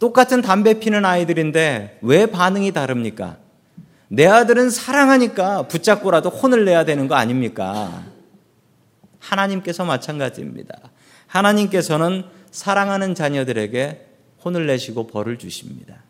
똑같은 0.00 0.40
담배 0.40 0.80
피는 0.80 1.04
아이들인데 1.04 1.98
왜 2.00 2.26
반응이 2.26 2.72
다릅니까? 2.72 3.36
내 4.08 4.26
아들은 4.26 4.70
사랑하니까 4.70 5.68
붙잡고라도 5.68 6.30
혼을 6.30 6.64
내야 6.64 6.84
되는 6.84 7.06
거 7.06 7.14
아닙니까? 7.14 8.06
하나님께서 9.20 9.84
마찬가지입니다. 9.84 10.74
하나님께서는 11.26 12.24
사랑하는 12.50 13.14
자녀들에게 13.14 14.06
혼을 14.42 14.66
내시고 14.66 15.06
벌을 15.06 15.38
주십니다. 15.38 16.02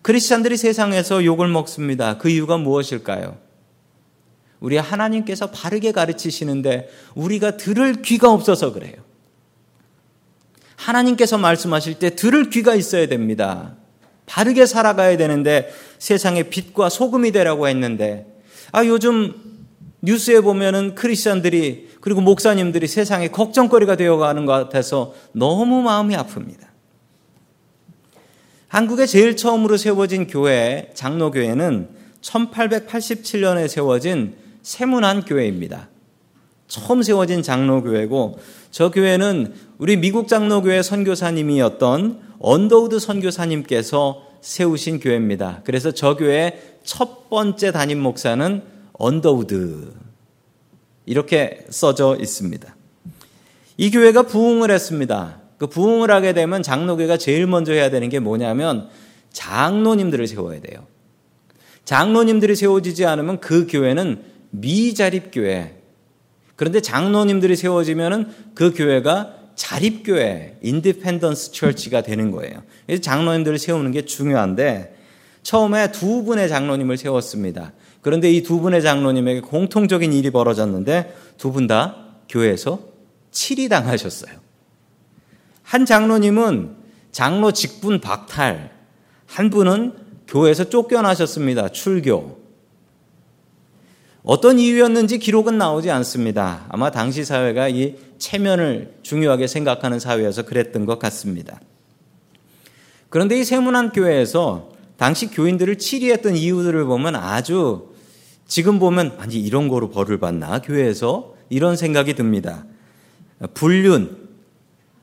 크리스찬들이 0.00 0.56
세상에서 0.56 1.24
욕을 1.24 1.46
먹습니다. 1.48 2.16
그 2.16 2.30
이유가 2.30 2.56
무엇일까요? 2.56 3.36
우리 4.60 4.78
하나님께서 4.78 5.50
바르게 5.50 5.92
가르치시는데 5.92 6.88
우리가 7.14 7.58
들을 7.58 8.00
귀가 8.00 8.32
없어서 8.32 8.72
그래요. 8.72 9.07
하나님께서 10.78 11.38
말씀하실 11.38 11.98
때 11.98 12.14
들을 12.14 12.50
귀가 12.50 12.74
있어야 12.74 13.06
됩니다. 13.08 13.74
바르게 14.26 14.64
살아가야 14.66 15.16
되는데 15.16 15.72
세상의 15.98 16.50
빛과 16.50 16.88
소금이 16.88 17.32
되라고 17.32 17.66
했는데 17.68 18.26
아 18.72 18.84
요즘 18.84 19.34
뉴스에 20.02 20.40
보면은 20.40 20.94
크리스천들이 20.94 21.88
그리고 22.00 22.20
목사님들이 22.20 22.86
세상에 22.86 23.28
걱정거리가 23.28 23.96
되어가는 23.96 24.46
것 24.46 24.52
같아서 24.52 25.14
너무 25.32 25.82
마음이 25.82 26.14
아픕니다. 26.14 26.68
한국에 28.68 29.06
제일 29.06 29.36
처음으로 29.36 29.76
세워진 29.76 30.28
교회 30.28 30.90
장로교회는 30.94 31.88
1887년에 32.20 33.66
세워진 33.66 34.36
새문안 34.62 35.24
교회입니다. 35.24 35.88
처음 36.68 37.02
세워진 37.02 37.42
장로교회고 37.42 38.38
저 38.70 38.90
교회는 38.90 39.54
우리 39.78 39.96
미국 39.96 40.28
장로교회 40.28 40.82
선교사님이었던 40.82 42.20
언더우드 42.38 42.98
선교사님께서 42.98 44.22
세우신 44.42 45.00
교회입니다. 45.00 45.62
그래서 45.64 45.90
저 45.90 46.16
교회의 46.16 46.60
첫 46.84 47.28
번째 47.30 47.72
담임 47.72 48.00
목사는 48.00 48.62
언더우드 48.92 49.92
이렇게 51.06 51.64
써져 51.70 52.16
있습니다. 52.20 52.76
이 53.78 53.90
교회가 53.90 54.24
부흥을 54.24 54.70
했습니다. 54.70 55.40
그 55.56 55.66
부흥을 55.66 56.10
하게 56.10 56.34
되면 56.34 56.62
장로교회가 56.62 57.16
제일 57.16 57.46
먼저 57.46 57.72
해야 57.72 57.90
되는 57.90 58.08
게 58.08 58.20
뭐냐면 58.20 58.88
장로님들을 59.32 60.26
세워야 60.26 60.60
돼요. 60.60 60.86
장로님들이 61.84 62.54
세워지지 62.54 63.06
않으면 63.06 63.40
그 63.40 63.66
교회는 63.66 64.22
미자립 64.50 65.30
교회, 65.32 65.80
그런데 66.58 66.80
장로님들이 66.80 67.54
세워지면은 67.54 68.32
그 68.54 68.74
교회가 68.74 69.34
자립교회, 69.54 70.58
independence 70.60 71.52
church가 71.52 72.02
되는 72.02 72.32
거예요. 72.32 72.62
그래서 72.84 73.00
장로님들을 73.00 73.58
세우는 73.58 73.92
게 73.92 74.04
중요한데 74.04 74.96
처음에 75.44 75.92
두 75.92 76.24
분의 76.24 76.48
장로님을 76.48 76.96
세웠습니다. 76.96 77.72
그런데 78.02 78.30
이 78.32 78.42
두 78.42 78.60
분의 78.60 78.82
장로님에게 78.82 79.40
공통적인 79.42 80.12
일이 80.12 80.30
벌어졌는데 80.30 81.14
두 81.38 81.52
분 81.52 81.68
다 81.68 81.96
교회에서 82.28 82.80
치리 83.30 83.68
당하셨어요. 83.68 84.32
한 85.62 85.86
장로님은 85.86 86.74
장로 87.12 87.52
직분 87.52 88.00
박탈, 88.00 88.70
한 89.26 89.50
분은 89.50 89.92
교회에서 90.26 90.64
쫓겨나셨습니다. 90.70 91.68
출교. 91.68 92.37
어떤 94.28 94.58
이유였는지 94.58 95.18
기록은 95.18 95.56
나오지 95.56 95.90
않습니다. 95.90 96.66
아마 96.68 96.90
당시 96.90 97.24
사회가 97.24 97.70
이 97.70 97.94
체면을 98.18 98.92
중요하게 99.00 99.46
생각하는 99.46 99.98
사회여서 99.98 100.42
그랬던 100.42 100.84
것 100.84 100.98
같습니다. 100.98 101.58
그런데 103.08 103.40
이 103.40 103.44
세문안 103.44 103.92
교회에서 103.92 104.68
당시 104.98 105.28
교인들을 105.30 105.78
치리했던 105.78 106.36
이유들을 106.36 106.84
보면 106.84 107.16
아주 107.16 107.88
지금 108.46 108.78
보면 108.78 109.16
아니 109.18 109.36
이런 109.36 109.66
거로 109.66 109.88
벌을 109.88 110.18
받나 110.18 110.60
교회에서 110.60 111.32
이런 111.48 111.76
생각이 111.76 112.12
듭니다. 112.12 112.66
불륜, 113.54 114.28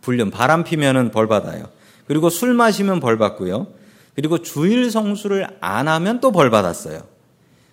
불륜 0.02 0.30
바람 0.30 0.64
피면은 0.64 1.10
벌 1.10 1.28
받아요. 1.28 1.70
그리고 2.06 2.30
술 2.30 2.54
마시면 2.54 3.00
벌 3.00 3.18
받고요. 3.18 3.70
그리고 4.14 4.38
주일 4.44 4.92
성수를 4.92 5.48
안 5.62 5.88
하면 5.88 6.20
또 6.20 6.32
벌 6.32 6.52
받았어요. 6.52 7.02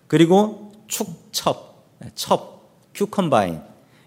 그리고 0.06 0.61
축첩, 0.92 1.86
첩, 2.14 2.68
큐컴바인, 2.94 3.62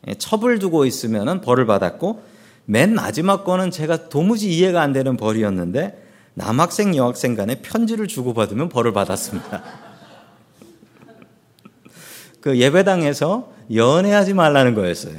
예, 0.07 0.13
첩을 0.13 0.59
두고 0.59 0.85
있으면 0.85 1.41
벌을 1.41 1.65
받았고 1.65 2.23
맨 2.65 2.93
마지막 2.93 3.43
거는 3.43 3.71
제가 3.71 4.07
도무지 4.07 4.55
이해가 4.55 4.83
안 4.83 4.93
되는 4.93 5.17
벌이었는데 5.17 6.03
남학생 6.35 6.95
여학생 6.95 7.33
간에 7.33 7.61
편지를 7.61 8.07
주고받으면 8.07 8.69
벌을 8.69 8.93
받았습니다. 8.93 9.63
그 12.39 12.59
예배당에서 12.59 13.51
연애하지 13.73 14.35
말라는 14.35 14.75
거였어요. 14.75 15.15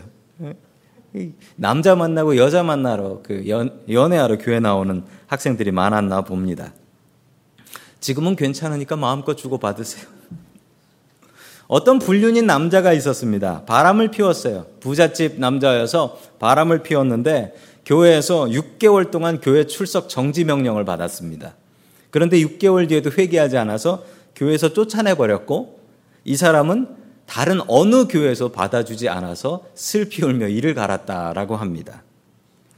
예, 1.16 1.32
남자 1.56 1.96
만나고 1.96 2.36
여자 2.36 2.62
만나러 2.62 3.22
그 3.24 3.48
연, 3.48 3.82
연애하러 3.90 4.38
교회 4.38 4.60
나오는 4.60 5.02
학생들이 5.26 5.72
많았나 5.72 6.20
봅니다. 6.20 6.72
지금은 7.98 8.36
괜찮으니까 8.36 8.94
마음껏 8.94 9.34
주고 9.34 9.58
받으세요. 9.58 10.06
어떤 11.68 11.98
불륜인 11.98 12.46
남자가 12.46 12.92
있었습니다. 12.92 13.64
바람을 13.66 14.10
피웠어요. 14.10 14.66
부잣집 14.80 15.40
남자여서 15.40 16.18
바람을 16.38 16.82
피웠는데 16.82 17.54
교회에서 17.84 18.46
6개월 18.46 19.10
동안 19.10 19.40
교회 19.40 19.66
출석 19.66 20.08
정지 20.08 20.44
명령을 20.44 20.84
받았습니다. 20.84 21.54
그런데 22.10 22.38
6개월 22.38 22.88
뒤에도 22.88 23.10
회개하지 23.10 23.56
않아서 23.58 24.04
교회에서 24.34 24.72
쫓아내버렸고 24.72 25.80
이 26.24 26.36
사람은 26.36 26.88
다른 27.26 27.60
어느 27.66 28.06
교회에서 28.06 28.52
받아주지 28.52 29.08
않아서 29.08 29.64
슬피 29.74 30.24
울며 30.24 30.48
이를 30.48 30.74
갈았다라고 30.74 31.56
합니다. 31.56 32.02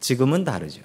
지금은 0.00 0.44
다르죠. 0.44 0.80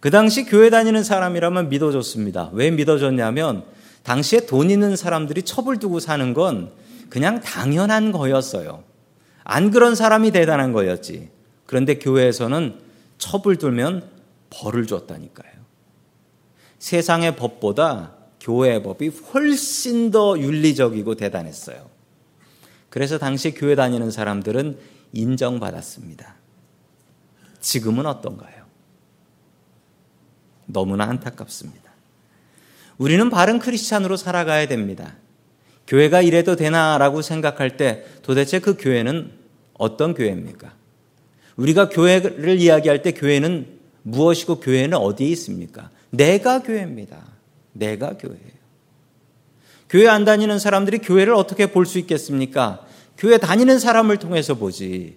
그 0.00 0.10
당시 0.10 0.44
교회 0.44 0.70
다니는 0.70 1.04
사람이라면 1.04 1.68
믿어줬습니다. 1.68 2.50
왜 2.54 2.70
믿어줬냐면 2.70 3.64
당시에 4.02 4.46
돈 4.46 4.70
있는 4.70 4.96
사람들이 4.96 5.42
첩을 5.42 5.78
두고 5.78 6.00
사는 6.00 6.32
건 6.34 6.72
그냥 7.08 7.40
당연한 7.40 8.12
거였어요. 8.12 8.84
안 9.44 9.70
그런 9.70 9.94
사람이 9.94 10.30
대단한 10.30 10.72
거였지. 10.72 11.30
그런데 11.66 11.98
교회에서는 11.98 12.80
첩을 13.18 13.56
두면 13.56 14.08
벌을 14.50 14.86
줬다니까요. 14.86 15.50
세상의 16.78 17.36
법보다 17.36 18.14
교회의 18.40 18.82
법이 18.82 19.08
훨씬 19.08 20.10
더 20.10 20.38
윤리적이고 20.38 21.14
대단했어요. 21.14 21.88
그래서 22.88 23.18
당시 23.18 23.52
교회 23.52 23.74
다니는 23.74 24.10
사람들은 24.10 24.78
인정받았습니다. 25.12 26.36
지금은 27.60 28.06
어떤가요? 28.06 28.64
너무나 30.66 31.04
안타깝습니다. 31.04 31.89
우리는 33.00 33.30
바른 33.30 33.58
크리스찬으로 33.58 34.18
살아가야 34.18 34.68
됩니다. 34.68 35.16
교회가 35.86 36.20
이래도 36.20 36.54
되나라고 36.54 37.22
생각할 37.22 37.78
때 37.78 38.04
도대체 38.20 38.58
그 38.58 38.76
교회는 38.78 39.30
어떤 39.72 40.12
교회입니까? 40.12 40.74
우리가 41.56 41.88
교회를 41.88 42.60
이야기할 42.60 43.00
때 43.00 43.12
교회는 43.12 43.66
무엇이고 44.02 44.60
교회는 44.60 44.98
어디에 44.98 45.28
있습니까? 45.28 45.88
내가 46.10 46.62
교회입니다. 46.62 47.24
내가 47.72 48.18
교회예요. 48.18 48.60
교회 49.88 50.06
안 50.06 50.26
다니는 50.26 50.58
사람들이 50.58 50.98
교회를 50.98 51.32
어떻게 51.32 51.72
볼 51.72 51.86
수 51.86 51.98
있겠습니까? 51.98 52.86
교회 53.16 53.38
다니는 53.38 53.78
사람을 53.78 54.18
통해서 54.18 54.56
보지. 54.56 55.16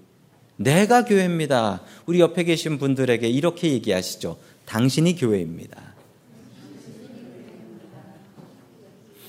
내가 0.55 1.03
교회입니다. 1.03 1.81
우리 2.05 2.21
옆에 2.21 2.45
계신 2.45 2.79
분들에게 2.79 3.27
이렇게 3.27 3.73
얘기하시죠. 3.73 4.37
당신이 4.65 5.17
교회입니다. 5.17 5.92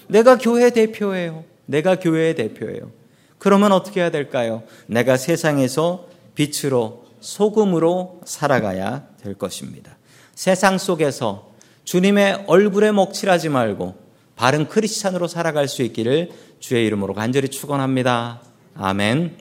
내가 0.08 0.38
교회 0.38 0.70
대표예요. 0.70 1.44
내가 1.66 1.98
교회의 1.98 2.34
대표예요. 2.34 2.90
그러면 3.38 3.72
어떻게 3.72 4.00
해야 4.00 4.10
될까요? 4.10 4.62
내가 4.86 5.16
세상에서 5.16 6.06
빛으로 6.34 7.04
소금으로 7.20 8.20
살아가야 8.24 9.06
될 9.22 9.34
것입니다. 9.34 9.96
세상 10.34 10.78
속에서 10.78 11.52
주님의 11.84 12.44
얼굴에 12.46 12.92
먹칠하지 12.92 13.48
말고 13.48 13.96
바른 14.36 14.68
크리스찬으로 14.68 15.28
살아갈 15.28 15.68
수 15.68 15.82
있기를 15.82 16.30
주의 16.58 16.86
이름으로 16.86 17.14
간절히 17.14 17.48
축원합니다. 17.48 18.40
아멘. 18.74 19.36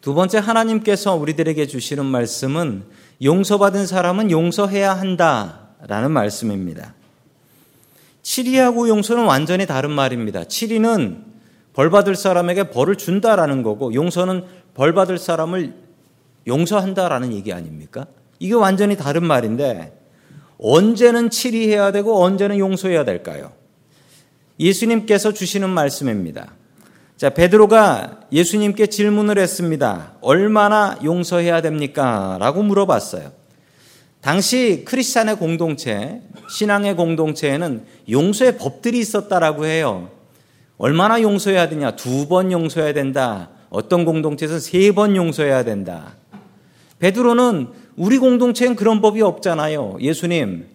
두 0.00 0.14
번째 0.14 0.38
하나님께서 0.38 1.14
우리들에게 1.14 1.66
주시는 1.66 2.04
말씀은 2.04 2.84
용서받은 3.22 3.86
사람은 3.86 4.30
용서해야 4.30 4.94
한다라는 4.94 6.10
말씀입니다. 6.12 6.94
치리하고 8.22 8.88
용서는 8.88 9.24
완전히 9.24 9.66
다른 9.66 9.90
말입니다. 9.90 10.44
치리는 10.44 11.24
벌받을 11.72 12.16
사람에게 12.16 12.70
벌을 12.70 12.96
준다라는 12.96 13.62
거고 13.62 13.94
용서는 13.94 14.44
벌받을 14.74 15.18
사람을 15.18 15.74
용서한다라는 16.46 17.32
얘기 17.32 17.52
아닙니까? 17.52 18.06
이게 18.38 18.54
완전히 18.54 18.96
다른 18.96 19.24
말인데 19.24 19.96
언제는 20.58 21.30
치리해야 21.30 21.92
되고 21.92 22.22
언제는 22.22 22.58
용서해야 22.58 23.04
될까요? 23.04 23.52
예수님께서 24.58 25.32
주시는 25.32 25.70
말씀입니다. 25.70 26.52
자, 27.16 27.30
베드로가 27.30 28.20
예수님께 28.32 28.86
질문을 28.86 29.38
했습니다. 29.38 30.14
얼마나 30.20 30.98
용서해야 31.02 31.60
됩니까? 31.60 32.36
라고 32.40 32.62
물어봤어요. 32.62 33.32
당시 34.20 34.82
크리스찬의 34.84 35.36
공동체, 35.36 36.20
신앙의 36.50 36.96
공동체에는 36.96 37.84
용서의 38.10 38.58
법들이 38.58 38.98
있었다라고 38.98 39.66
해요. 39.66 40.10
얼마나 40.76 41.20
용서해야 41.22 41.68
되냐? 41.68 41.96
두 41.96 42.28
번 42.28 42.50
용서해야 42.52 42.92
된다. 42.92 43.50
어떤 43.70 44.04
공동체에서는 44.04 44.60
세 44.60 44.92
번 44.92 45.14
용서해야 45.16 45.62
된다. 45.64 46.14
베드로는 46.98 47.68
우리 47.96 48.18
공동체엔 48.18 48.76
그런 48.76 49.00
법이 49.00 49.22
없잖아요. 49.22 49.98
예수님, 50.00 50.66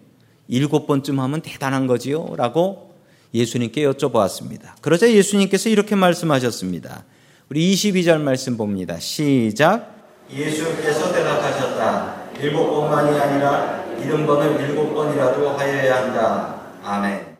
일곱 0.47 0.87
번쯤 0.87 1.19
하면 1.19 1.41
대단한 1.41 1.87
거지요? 1.87 2.33
라고 2.37 2.93
예수님께 3.33 3.83
여쭤보았습니다. 3.89 4.73
그러자 4.81 5.11
예수님께서 5.11 5.69
이렇게 5.69 5.95
말씀하셨습니다. 5.95 7.03
우리 7.49 7.73
22절 7.73 8.19
말씀 8.21 8.57
봅니다. 8.57 8.99
시작. 8.99 9.91
예수께서 10.33 11.11
대답하셨다. 11.13 12.22
일곱 12.39 12.71
번만이 12.71 13.17
아니라 13.19 13.83
일흔 13.99 14.25
번을 14.27 14.59
일곱 14.61 14.93
번이라도 14.93 15.49
하여야 15.51 16.03
한다. 16.03 16.61
아멘. 16.83 17.37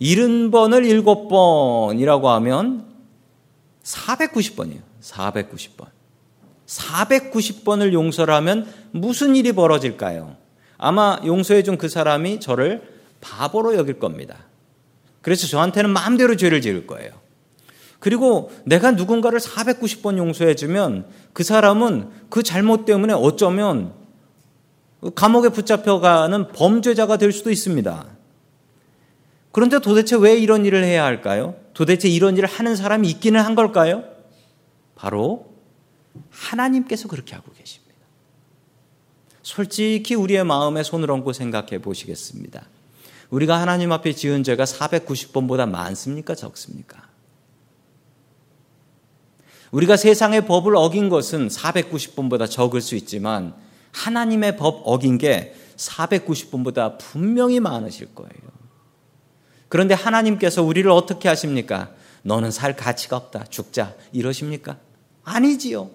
일흔 0.00 0.50
번을 0.50 0.84
일곱 0.84 1.28
번이라고 1.28 2.28
하면 2.30 2.86
490번이에요. 3.82 4.80
490번. 5.00 5.86
490번을 6.66 7.92
용서를 7.92 8.34
하면 8.34 8.66
무슨 8.90 9.36
일이 9.36 9.52
벌어질까요? 9.52 10.36
아마 10.76 11.18
용서해 11.24 11.62
준 11.62 11.78
그 11.78 11.88
사람이 11.88 12.40
저를 12.40 12.82
바보로 13.20 13.76
여길 13.76 13.98
겁니다. 13.98 14.36
그래서 15.22 15.46
저한테는 15.46 15.90
마음대로 15.90 16.36
죄를 16.36 16.60
지을 16.60 16.86
거예요. 16.86 17.12
그리고 17.98 18.52
내가 18.64 18.92
누군가를 18.92 19.40
490번 19.40 20.18
용서해 20.18 20.54
주면 20.54 21.06
그 21.32 21.42
사람은 21.42 22.10
그 22.28 22.42
잘못 22.42 22.84
때문에 22.84 23.12
어쩌면 23.12 23.92
감옥에 25.14 25.48
붙잡혀가는 25.48 26.48
범죄자가 26.52 27.16
될 27.16 27.32
수도 27.32 27.50
있습니다. 27.50 28.06
그런데 29.52 29.80
도대체 29.80 30.16
왜 30.16 30.36
이런 30.36 30.64
일을 30.64 30.84
해야 30.84 31.04
할까요? 31.04 31.56
도대체 31.74 32.08
이런 32.08 32.36
일을 32.36 32.48
하는 32.48 32.76
사람이 32.76 33.08
있기는 33.08 33.40
한 33.40 33.54
걸까요? 33.54 34.04
바로 34.94 35.52
하나님께서 36.30 37.08
그렇게 37.08 37.34
하고 37.34 37.52
계십니다. 37.52 37.94
솔직히 39.42 40.14
우리의 40.14 40.44
마음에 40.44 40.82
손을 40.82 41.10
얹고 41.10 41.32
생각해 41.32 41.78
보시겠습니다. 41.78 42.66
우리가 43.30 43.60
하나님 43.60 43.92
앞에 43.92 44.12
지은 44.12 44.42
죄가 44.42 44.64
490번보다 44.64 45.68
많습니까? 45.68 46.34
적습니까? 46.34 47.07
우리가 49.70 49.96
세상의 49.96 50.46
법을 50.46 50.76
어긴 50.76 51.08
것은 51.08 51.48
490번보다 51.48 52.50
적을 52.50 52.80
수 52.80 52.96
있지만 52.96 53.54
하나님의 53.92 54.56
법 54.56 54.82
어긴 54.84 55.18
게 55.18 55.54
490번보다 55.76 56.98
분명히 56.98 57.60
많으실 57.60 58.14
거예요. 58.14 58.32
그런데 59.68 59.94
하나님께서 59.94 60.62
우리를 60.62 60.90
어떻게 60.90 61.28
하십니까? 61.28 61.90
너는 62.22 62.50
살 62.50 62.76
가치가 62.76 63.16
없다. 63.16 63.44
죽자. 63.44 63.94
이러십니까? 64.12 64.78
아니지요. 65.24 65.90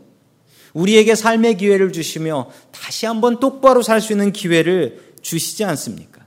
우리에게 0.73 1.15
삶의 1.15 1.57
기회를 1.57 1.91
주시며 1.91 2.49
다시 2.71 3.05
한번 3.05 3.39
똑바로 3.39 3.81
살 3.81 4.01
수 4.01 4.13
있는 4.13 4.31
기회를 4.31 5.13
주시지 5.21 5.63
않습니까? 5.65 6.21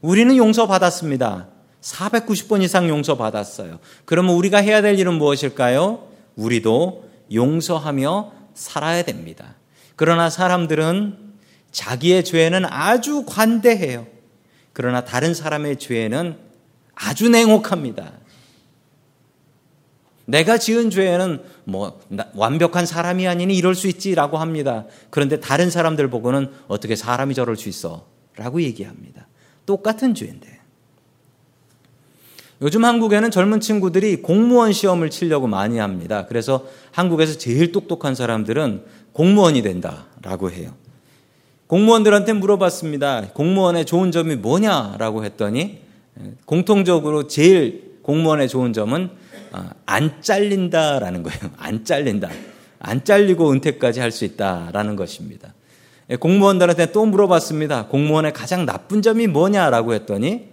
우리는 0.00 0.34
용서받았습니다. 0.36 1.48
490번 1.82 2.62
이상 2.62 2.88
용서받았어요. 2.88 3.78
그러면 4.04 4.34
우리가 4.34 4.58
해야 4.58 4.82
될 4.82 4.98
일은 4.98 5.14
무엇일까요? 5.14 6.09
우리도 6.36 7.08
용서하며 7.32 8.32
살아야 8.54 9.02
됩니다. 9.02 9.56
그러나 9.96 10.30
사람들은 10.30 11.30
자기의 11.72 12.24
죄는 12.24 12.64
아주 12.64 13.24
관대해요. 13.26 14.06
그러나 14.72 15.04
다른 15.04 15.34
사람의 15.34 15.78
죄는 15.78 16.36
아주 16.94 17.28
냉혹합니다. 17.28 18.12
내가 20.26 20.58
지은 20.58 20.90
죄는 20.90 21.42
뭐 21.64 22.00
완벽한 22.34 22.86
사람이 22.86 23.26
아니니 23.26 23.56
이럴 23.56 23.74
수 23.74 23.88
있지라고 23.88 24.38
합니다. 24.38 24.86
그런데 25.10 25.40
다른 25.40 25.70
사람들 25.70 26.08
보고는 26.08 26.52
어떻게 26.68 26.94
사람이 26.94 27.34
저럴 27.34 27.56
수 27.56 27.68
있어? 27.68 28.06
라고 28.36 28.62
얘기합니다. 28.62 29.26
똑같은 29.66 30.14
죄인데. 30.14 30.49
요즘 32.62 32.84
한국에는 32.84 33.30
젊은 33.30 33.60
친구들이 33.60 34.16
공무원 34.16 34.72
시험을 34.72 35.08
치려고 35.10 35.46
많이 35.46 35.78
합니다. 35.78 36.26
그래서 36.28 36.66
한국에서 36.92 37.38
제일 37.38 37.72
똑똑한 37.72 38.14
사람들은 38.14 38.84
공무원이 39.12 39.62
된다라고 39.62 40.50
해요. 40.50 40.72
공무원들한테 41.68 42.34
물어봤습니다. 42.34 43.28
공무원의 43.32 43.86
좋은 43.86 44.10
점이 44.10 44.36
뭐냐라고 44.36 45.24
했더니 45.24 45.78
공통적으로 46.44 47.28
제일 47.28 47.98
공무원의 48.02 48.48
좋은 48.48 48.72
점은 48.72 49.10
아, 49.52 49.70
안 49.86 50.20
잘린다라는 50.20 51.22
거예요. 51.22 51.40
안 51.56 51.84
잘린다. 51.84 52.28
안 52.78 53.04
잘리고 53.04 53.52
은퇴까지 53.52 54.00
할 54.00 54.10
수 54.10 54.24
있다라는 54.24 54.96
것입니다. 54.96 55.54
공무원들한테 56.18 56.92
또 56.92 57.06
물어봤습니다. 57.06 57.86
공무원의 57.86 58.32
가장 58.32 58.66
나쁜 58.66 59.00
점이 59.00 59.28
뭐냐라고 59.28 59.94
했더니 59.94 60.34
어, 60.34 60.49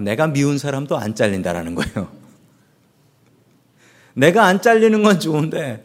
내가 0.00 0.26
미운 0.26 0.58
사람도 0.58 0.96
안 0.96 1.14
잘린다라는 1.14 1.74
거예요. 1.74 2.08
내가 4.14 4.44
안 4.44 4.60
잘리는 4.60 5.02
건 5.02 5.20
좋은데 5.20 5.84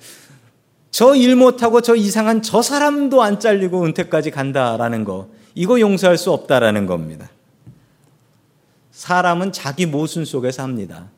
저 0.91 1.15
일 1.15 1.36
못하고 1.36 1.82
저 1.82 1.95
이상한 1.95 2.41
저 2.41 2.62
사람도 2.62 3.22
안 3.22 3.39
잘리고 3.39 3.84
은퇴까지 3.86 4.32
간다라는 4.32 5.04
거 5.04 5.30
이거 5.56 5.80
용서할 5.80 6.17
수 6.17 6.32
없다라는 6.32 6.86
겁니다. 6.88 7.30
사람은 8.91 9.52
자기 9.52 9.86
모순 9.86 10.26
속에 10.26 10.52
삽니다. 10.52 11.10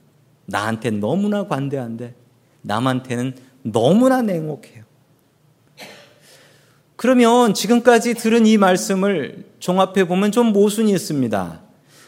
나한테 0.46 0.92
너무나 0.92 1.48
관대한데 1.48 2.14
남한테는 2.62 3.36
너무나 3.64 4.22
냉혹해요. 4.22 4.84
그러면 6.96 7.56
지금까지 7.56 8.14
들은 8.14 8.46
이 8.46 8.58
말씀을 8.58 9.46
종합해 9.60 10.08
보면 10.08 10.32
좀 10.32 10.48
모순이 10.48 10.92
있습니다. 10.92 11.60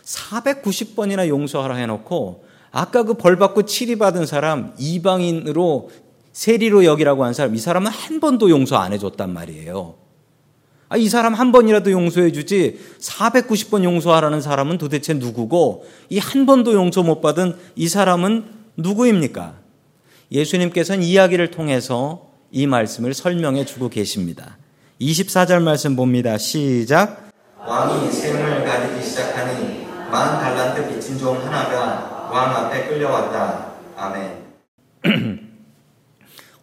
490번이나 0.03 1.27
용서하라 1.27 1.75
해놓고 1.75 2.45
아까 2.71 3.03
그 3.03 3.13
벌 3.13 3.37
받고 3.37 3.63
치리 3.63 3.97
받은 3.97 4.25
사람 4.25 4.73
이방인으로 4.77 5.91
세리로 6.33 6.85
여기라고 6.85 7.23
한 7.23 7.33
사람 7.33 7.55
이 7.55 7.59
사람은 7.59 7.91
한 7.91 8.19
번도 8.19 8.49
용서 8.49 8.77
안 8.77 8.91
해줬단 8.93 9.31
말이에요. 9.31 9.95
아, 10.89 10.97
이 10.97 11.07
사람 11.09 11.33
한 11.33 11.51
번이라도 11.51 11.91
용서해 11.91 12.31
주지 12.31 12.79
490번 12.99 13.83
용서하라는 13.83 14.41
사람은 14.41 14.77
도대체 14.77 15.13
누구고 15.13 15.85
이 16.09 16.19
한 16.19 16.45
번도 16.45 16.73
용서 16.73 17.03
못 17.03 17.21
받은 17.21 17.55
이 17.75 17.87
사람은 17.87 18.45
누구입니까? 18.77 19.55
예수님께서는 20.31 21.03
이야기를 21.03 21.51
통해서 21.51 22.27
이 22.51 22.65
말씀을 22.67 23.13
설명해 23.13 23.65
주고 23.65 23.89
계십니다. 23.89 24.57
24절 25.01 25.61
말씀 25.61 25.95
봅니다. 25.95 26.37
시작. 26.37 27.29
왕이 27.65 28.11
샘을 28.11 28.63
가리기 28.65 29.05
시작하니 29.07 29.32
만 30.13 30.39
달란트 30.39 30.89
빚진 30.89 31.17
종 31.17 31.43
하나가 31.43 32.29
왕 32.31 32.55
앞에 32.55 32.87
끌려왔다. 32.87 33.71
아멘. 33.97 34.43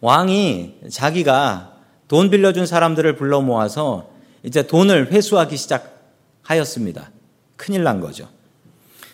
왕이 0.01 0.83
자기가 0.89 1.73
돈 2.07 2.31
빌려준 2.31 2.65
사람들을 2.65 3.17
불러 3.17 3.41
모아서 3.41 4.09
이제 4.45 4.69
돈을 4.69 5.11
회수하기 5.11 5.57
시작하였습니다. 5.57 7.11
큰일 7.57 7.83
난 7.83 8.01
거죠. 8.01 8.29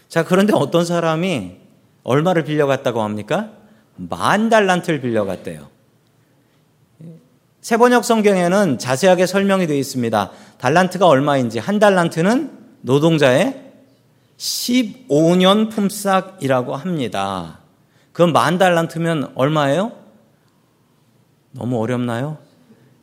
자, 0.06 0.22
그런데 0.22 0.52
어떤 0.54 0.84
사람이 0.84 1.56
얼마를 2.02 2.44
빌려갔다고 2.44 3.00
합니까? 3.00 3.52
만 3.96 4.50
달란트를 4.50 5.00
빌려갔대요. 5.00 5.66
세번역 7.62 8.04
성경에는 8.04 8.78
자세하게 8.78 9.24
설명이 9.24 9.66
되어 9.66 9.76
있습니다. 9.76 10.30
달란트가 10.58 11.06
얼마인지 11.06 11.58
한 11.58 11.78
달란트는 11.78 12.50
노동자의 12.82 13.65
15년 14.38 15.70
품삯이라고 15.70 16.76
합니다. 16.76 17.60
그만 18.12 18.58
달란트면 18.58 19.32
얼마예요? 19.34 19.92
너무 21.52 21.80
어렵나요? 21.80 22.38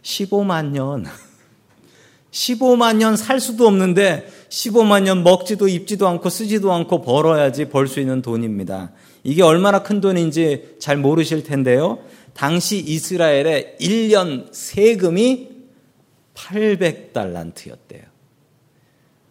15만 0.04 0.72
년. 0.72 1.06
15만 2.32 2.98
년 2.98 3.16
살 3.16 3.40
수도 3.40 3.68
없는데 3.68 4.28
15만 4.50 5.04
년 5.04 5.24
먹지도 5.24 5.68
입지도 5.68 6.08
않고 6.08 6.30
쓰지도 6.30 6.72
않고 6.74 7.02
벌어야지 7.02 7.66
벌 7.70 7.88
수 7.88 8.00
있는 8.00 8.22
돈입니다. 8.22 8.92
이게 9.24 9.42
얼마나 9.44 9.84
큰 9.84 10.02
돈인지 10.02 10.78
잘 10.80 10.98
모르실 10.98 11.44
텐데요. 11.44 12.00
당시 12.34 12.78
이스라엘의 12.80 13.78
1년 13.80 14.52
세금이 14.52 15.50
800달란트였대요. 16.34 18.13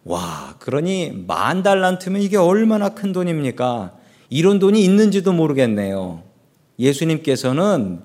와, 0.05 0.55
그러니 0.59 1.23
만 1.27 1.63
달란트면 1.63 2.21
이게 2.21 2.37
얼마나 2.37 2.89
큰 2.89 3.13
돈입니까? 3.13 3.93
이런 4.29 4.59
돈이 4.59 4.83
있는지도 4.83 5.31
모르겠네요. 5.31 6.23
예수님께서는 6.79 8.01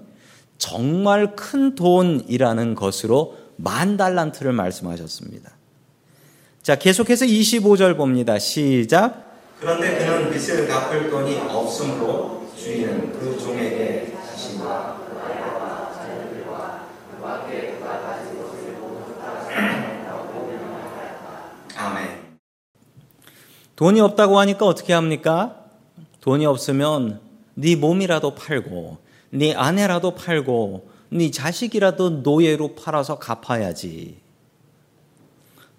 정말 0.59 1.35
큰 1.35 1.75
돈이라는 1.75 2.75
것으로 2.75 3.37
만 3.57 3.97
달란트를 3.97 4.53
말씀하셨습니다. 4.53 5.51
자, 6.63 6.77
계속해서 6.77 7.25
25절 7.25 7.97
봅니다. 7.97 8.39
시작. 8.39 9.27
그런데 9.59 9.99
그는 9.99 10.31
빚을 10.31 10.69
갚을 10.69 11.11
돈이 11.11 11.37
없으므로 11.49 12.49
주인은 12.57 13.13
그 13.13 13.39
종에게 13.39 14.15
하신다. 14.15 14.99
아멘. 21.79 22.39
돈이 23.79 24.01
없다고 24.01 24.41
하니까 24.41 24.67
어떻게 24.67 24.93
합니까? 24.93 25.55
돈이 26.21 26.45
없으면 26.47 27.21
네 27.55 27.77
몸이라도 27.77 28.35
팔고 28.35 28.99
네 29.31 29.55
아내라도 29.55 30.17
팔고 30.17 30.88
네 31.11 31.31
자식이라도 31.31 32.11
노예로 32.25 32.75
팔아서 32.75 33.21
갚아야지. 33.21 34.17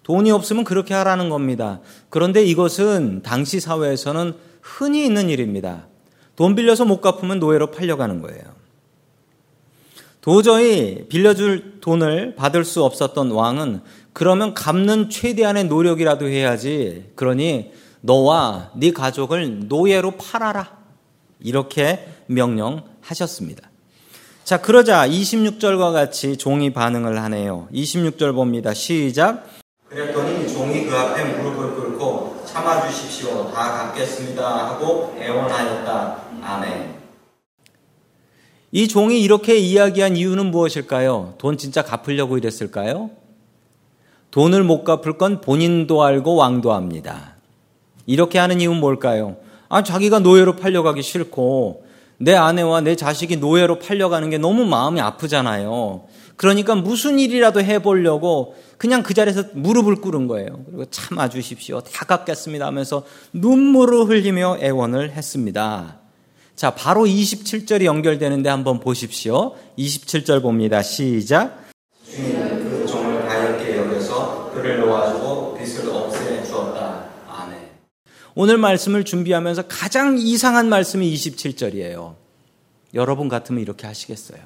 돈이 0.02 0.30
없으면 0.30 0.64
그렇게 0.64 0.94
하라는 0.94 1.28
겁니다. 1.28 1.80
그런데 2.08 2.42
이것은 2.42 3.20
당시 3.22 3.60
사회에서는 3.60 4.32
흔히 4.62 5.04
있는 5.04 5.28
일입니다. 5.28 5.86
돈 6.36 6.54
빌려서 6.54 6.86
못 6.86 7.02
갚으면 7.02 7.38
노예로 7.38 7.70
팔려가는 7.70 8.22
거예요. 8.22 8.44
도저히 10.22 11.06
빌려줄 11.10 11.80
돈을 11.82 12.34
받을 12.34 12.64
수 12.64 12.82
없었던 12.82 13.30
왕은 13.30 13.82
그러면 14.14 14.54
갚는 14.54 15.10
최대한의 15.10 15.64
노력이라도 15.64 16.28
해야지. 16.28 17.10
그러니 17.14 17.72
너와 18.00 18.70
네 18.74 18.92
가족을 18.92 19.68
노예로 19.68 20.12
팔아라. 20.12 20.78
이렇게 21.40 22.06
명령하셨습니다. 22.26 23.70
자, 24.44 24.60
그러자 24.60 25.06
26절과 25.08 25.92
같이 25.92 26.36
종이 26.36 26.72
반응을 26.72 27.22
하네요. 27.22 27.68
26절 27.72 28.34
봅니다. 28.34 28.74
시작. 28.74 29.46
그랬더니 29.88 30.48
종이 30.48 30.86
그 30.86 30.96
앞에 30.96 31.24
무릎을 31.24 31.74
꿇고 31.74 32.42
참아 32.46 32.88
주십시오. 32.88 33.50
다 33.52 33.92
갚겠습니다. 33.92 34.68
하고 34.70 35.14
애원하였다. 35.18 36.22
아멘. 36.42 37.00
이 38.72 38.86
종이 38.86 39.20
이렇게 39.20 39.56
이야기한 39.56 40.16
이유는 40.16 40.50
무엇일까요? 40.52 41.34
돈 41.38 41.56
진짜 41.58 41.82
갚으려고 41.82 42.38
이랬을까요? 42.38 43.10
돈을 44.30 44.62
못 44.62 44.84
갚을 44.84 45.18
건 45.18 45.40
본인도 45.40 46.04
알고 46.04 46.36
왕도 46.36 46.72
압니다. 46.72 47.29
이렇게 48.06 48.38
하는 48.38 48.60
이유는 48.60 48.80
뭘까요? 48.80 49.36
아, 49.68 49.82
자기가 49.82 50.18
노예로 50.18 50.56
팔려가기 50.56 51.02
싫고 51.02 51.84
내 52.18 52.34
아내와 52.34 52.82
내 52.82 52.96
자식이 52.96 53.36
노예로 53.36 53.78
팔려가는 53.78 54.28
게 54.30 54.36
너무 54.36 54.66
마음이 54.66 55.00
아프잖아요. 55.00 56.04
그러니까 56.36 56.74
무슨 56.74 57.18
일이라도 57.18 57.62
해보려고 57.62 58.56
그냥 58.78 59.02
그 59.02 59.14
자리에서 59.14 59.44
무릎을 59.52 59.96
꿇은 59.96 60.26
거예요. 60.26 60.64
그리고 60.66 60.84
참아 60.86 61.28
주십시오. 61.28 61.80
다 61.80 62.04
갚겠습니다 62.06 62.66
하면서 62.66 63.04
눈물을 63.32 64.08
흘리며 64.08 64.58
애원을 64.60 65.12
했습니다. 65.12 65.98
자, 66.56 66.74
바로 66.74 67.06
27절이 67.06 67.84
연결되는데 67.84 68.50
한번 68.50 68.80
보십시오. 68.80 69.54
27절 69.78 70.42
봅니다. 70.42 70.82
시작. 70.82 71.70
오늘 78.34 78.58
말씀을 78.58 79.04
준비하면서 79.04 79.62
가장 79.68 80.18
이상한 80.18 80.68
말씀이 80.68 81.12
27절이에요. 81.12 82.14
여러분 82.94 83.28
같으면 83.28 83.60
이렇게 83.62 83.86
하시겠어요? 83.86 84.40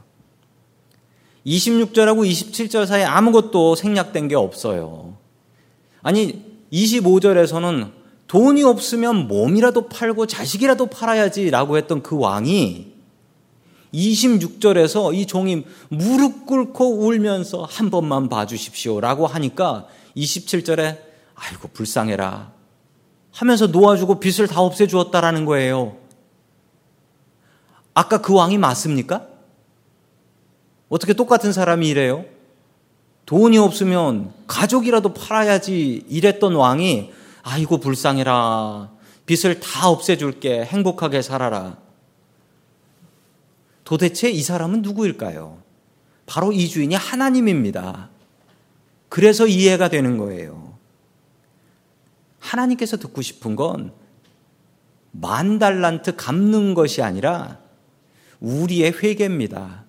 26절하고 1.47 2.29
27절 2.29 2.87
사이에 2.87 3.05
아무것도 3.05 3.75
생략된 3.75 4.29
게 4.29 4.35
없어요. 4.35 5.16
아니, 6.03 6.42
25절에서는 6.73 7.92
돈이 8.27 8.62
없으면 8.62 9.29
몸이라도 9.29 9.88
팔고 9.88 10.27
자식이라도 10.27 10.87
팔아야지 10.87 11.51
라고 11.51 11.77
했던 11.77 12.03
그 12.03 12.18
왕이 12.18 12.94
26절에서 13.92 15.14
이 15.14 15.27
종이 15.27 15.64
무릎 15.88 16.47
꿇고 16.47 17.07
울면서 17.07 17.62
한 17.62 17.90
번만 17.90 18.29
봐주십시오 18.29 19.01
라고 19.01 19.27
하니까 19.27 19.87
27절에 20.16 20.99
아이고 21.35 21.68
불쌍해라 21.73 22.54
하면서 23.35 23.66
놓아주고 23.66 24.20
빚을 24.20 24.47
다 24.47 24.61
없애주었다라는 24.61 25.44
거예요. 25.44 25.97
아까 27.92 28.18
그 28.20 28.33
왕이 28.33 28.59
맞습니까? 28.59 29.27
어떻게 30.88 31.14
똑같은 31.14 31.53
사람이 31.53 31.88
이래요? 31.88 32.25
돈이 33.27 33.59
없으면 33.59 34.33
가족이라도 34.47 35.14
팔아야지 35.14 36.05
이랬던 36.09 36.55
왕이 36.55 37.12
아이고 37.42 37.79
불쌍해라. 37.79 38.90
빚을 39.27 39.59
다 39.59 39.88
없애줄게. 39.88 40.64
행복하게 40.64 41.20
살아라. 41.20 41.79
도대체 43.83 44.31
이 44.31 44.42
사람은 44.42 44.83
누구일까요? 44.83 45.59
바로 46.27 46.53
이 46.53 46.68
주인이 46.68 46.94
하나님입니다. 46.94 48.11
그래서 49.09 49.47
이해가 49.47 49.88
되는 49.88 50.18
거예요. 50.18 50.63
하나님께서 52.45 52.97
듣고 52.99 53.23
싶은 53.23 53.57
건 53.57 54.05
만 55.17 55.61
달란트 55.61 56.17
갚는 56.17 56.75
것이 56.75 57.01
아니라 57.01 57.61
우리의 58.41 58.95
회개입니다. 59.01 59.85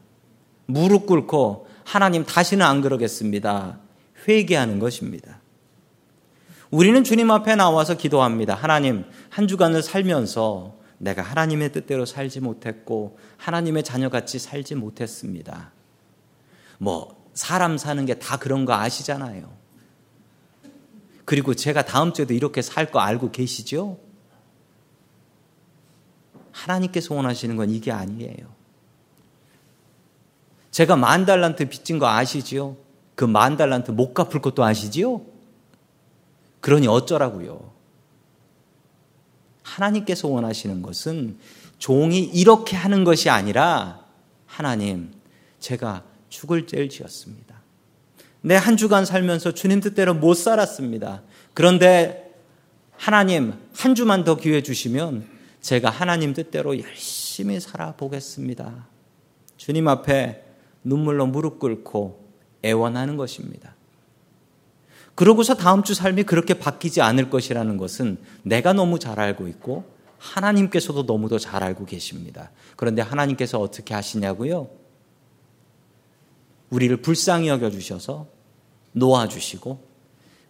무릎 0.68 1.08
꿇고 1.08 1.68
하나님 1.84 2.26
다시는 2.26 2.64
안 2.64 2.82
그러겠습니다. 2.82 3.80
회개하는 4.28 4.78
것입니다. 4.80 5.42
우리는 6.70 7.04
주님 7.04 7.32
앞에 7.32 7.56
나와서 7.56 7.96
기도합니다. 7.98 8.54
하나님, 8.54 9.06
한 9.30 9.48
주간을 9.48 9.82
살면서 9.82 10.76
내가 11.00 11.24
하나님의 11.24 11.72
뜻대로 11.72 12.06
살지 12.06 12.42
못했고 12.42 13.18
하나님의 13.38 13.84
자녀같이 13.84 14.38
살지 14.38 14.76
못했습니다. 14.76 15.72
뭐 16.78 17.30
사람 17.34 17.78
사는 17.78 18.06
게 18.06 18.14
다 18.20 18.38
그런 18.38 18.66
거 18.66 18.74
아시잖아요. 18.74 19.52
그리고 21.26 21.54
제가 21.56 21.84
다음 21.86 22.14
주에도 22.14 22.34
이렇게 22.34 22.62
살 22.62 22.92
거 22.92 23.00
알고 23.00 23.32
계시죠? 23.32 23.98
하나님께서 26.52 27.14
원하시는 27.14 27.56
건 27.56 27.70
이게 27.70 27.92
아니에요. 27.92 28.54
제가 30.72 30.96
만 30.96 31.26
달란트 31.26 31.68
빚진 31.70 32.00
거 32.00 32.08
아시지요? 32.08 32.78
그 33.16 33.26
만 33.26 33.58
달란트 33.58 33.92
못 33.92 34.14
갚을 34.14 34.42
것도 34.42 34.64
아시지요? 34.64 35.22
그러니 36.62 36.88
어쩌라고요? 36.88 37.72
하나님께서 39.64 40.28
원하시는 40.28 40.82
것은 40.82 41.38
종이 41.80 42.20
이렇게 42.24 42.76
하는 42.76 43.04
것이 43.04 43.30
아니라 43.30 44.06
하나님, 44.46 45.14
제가 45.60 46.04
죽을 46.30 46.68
죄를 46.68 46.90
지었습니다. 46.90 47.45
내 48.46 48.58
한 48.58 48.78
주간 48.78 49.06
살면서 49.06 49.54
주님 49.54 49.80
뜻대로 49.82 50.14
못 50.14 50.36
살았습니다. 50.36 51.24
그런데 51.56 52.32
하나님 52.96 53.54
한 53.74 53.96
주만 53.96 54.24
더 54.24 54.38
기회 54.38 54.62
주시면 54.62 55.26
제가 55.62 55.90
하나님 55.90 56.34
뜻대로 56.34 56.80
열심히 56.80 57.60
살아보겠습니다. 57.60 58.88
주님 59.58 59.88
앞에 59.88 60.44
눈물로 60.84 61.26
무릎 61.26 61.58
꿇고 61.58 62.24
애원하는 62.64 63.18
것입니다. 63.18 63.74
그러고서 65.16 65.56
다음 65.56 65.82
주 65.82 65.96
삶이 65.96 66.24
그렇게 66.24 66.54
바뀌지 66.54 67.02
않을 67.02 67.32
것이라는 67.32 67.78
것은 67.78 68.20
내가 68.44 68.74
너무 68.74 69.00
잘 69.00 69.20
알고 69.20 69.48
있고 69.48 69.86
하나님께서도 70.20 71.04
너무도 71.04 71.40
잘 71.40 71.64
알고 71.64 71.86
계십니다. 71.86 72.52
그런데 72.76 73.02
하나님께서 73.02 73.60
어떻게 73.60 73.96
하시냐고요? 73.96 74.70
우리를 76.70 76.96
불쌍히 76.98 77.48
여겨 77.48 77.72
주셔서 77.72 78.35
놓아 78.96 79.28
주시고 79.28 79.80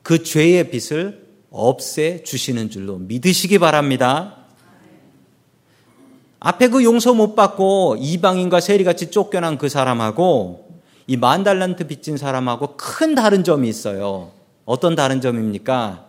그 0.03 0.23
죄의 0.23 0.69
빚을 0.69 1.25
없애 1.49 2.23
주시는 2.23 2.69
줄로 2.69 2.97
믿으시기 2.97 3.59
바랍니다. 3.59 4.37
앞에 6.39 6.67
그 6.67 6.83
용서 6.83 7.13
못 7.13 7.35
받고 7.35 7.97
이방인과 7.99 8.59
세리같이 8.59 9.09
쫓겨난 9.09 9.57
그 9.57 9.67
사람하고 9.67 10.65
이 11.07 11.17
만 11.17 11.43
달란트 11.43 11.87
빚진 11.87 12.17
사람하고 12.17 12.77
큰 12.77 13.15
다른 13.15 13.43
점이 13.43 13.69
있어요. 13.69 14.31
어떤 14.65 14.95
다른 14.95 15.21
점입니까? 15.21 16.05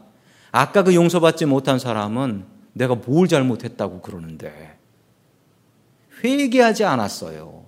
아까 0.53 0.83
그 0.83 0.95
용서받지 0.95 1.45
못한 1.45 1.79
사람은 1.79 2.45
내가 2.73 2.95
뭘 2.95 3.29
잘못했다고 3.29 4.01
그러는데 4.01 4.77
회개하지 6.25 6.85
않았어요. 6.85 7.66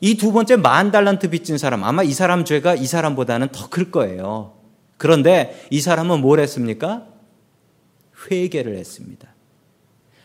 이 0.00 0.16
두 0.16 0.32
번째 0.32 0.56
만 0.56 0.90
달란트 0.90 1.30
빚진 1.30 1.58
사람 1.58 1.84
아마 1.84 2.02
이 2.02 2.12
사람 2.12 2.44
죄가 2.44 2.74
이 2.74 2.86
사람보다는 2.86 3.48
더 3.48 3.68
클 3.68 3.90
거예요. 3.90 4.54
그런데 4.98 5.66
이 5.70 5.80
사람은 5.80 6.20
뭘 6.20 6.40
했습니까? 6.40 7.06
회개를 8.30 8.76
했습니다. 8.76 9.28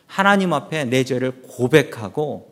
하나님 0.08 0.54
앞에 0.54 0.86
내 0.86 1.04
죄를 1.04 1.42
고백하고 1.44 2.52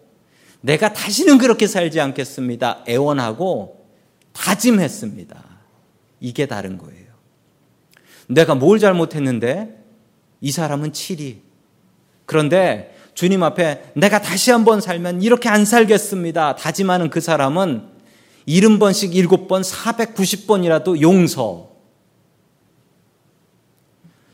내가 0.62 0.94
다시는 0.94 1.38
그렇게 1.38 1.68
살지 1.68 2.00
않겠습니다. 2.00 2.84
애원하고 2.88 3.86
다짐했습니다. 4.34 5.44
이게 6.20 6.46
다른 6.46 6.78
거예요. 6.78 7.08
내가 8.28 8.56
뭘 8.56 8.80
잘못했는데 8.80 9.78
이 10.42 10.52
사람은 10.52 10.92
7이. 10.92 11.40
그런데 12.26 12.96
주님 13.20 13.44
앞에 13.44 13.92
내가 13.96 14.22
다시 14.22 14.50
한번 14.50 14.80
살면 14.80 15.22
이렇게 15.22 15.50
안 15.50 15.66
살겠습니다. 15.66 16.56
다짐하는 16.56 17.10
그 17.10 17.20
사람은 17.20 17.84
70번씩 18.48 19.12
7번, 19.12 19.62
490번이라도 19.62 21.02
용서. 21.02 21.70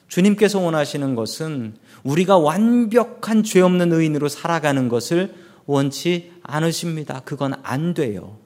주님께서 0.07 0.59
원하시는 0.59 1.15
것은 1.15 1.77
우리가 2.03 2.37
완벽한 2.37 3.41
죄 3.41 3.59
없는 3.61 3.91
의인으로 3.91 4.29
살아가는 4.29 4.87
것을 4.87 5.33
원치 5.65 6.31
않으십니다. 6.43 7.23
그건 7.25 7.55
안 7.63 7.95
돼요. 7.95 8.37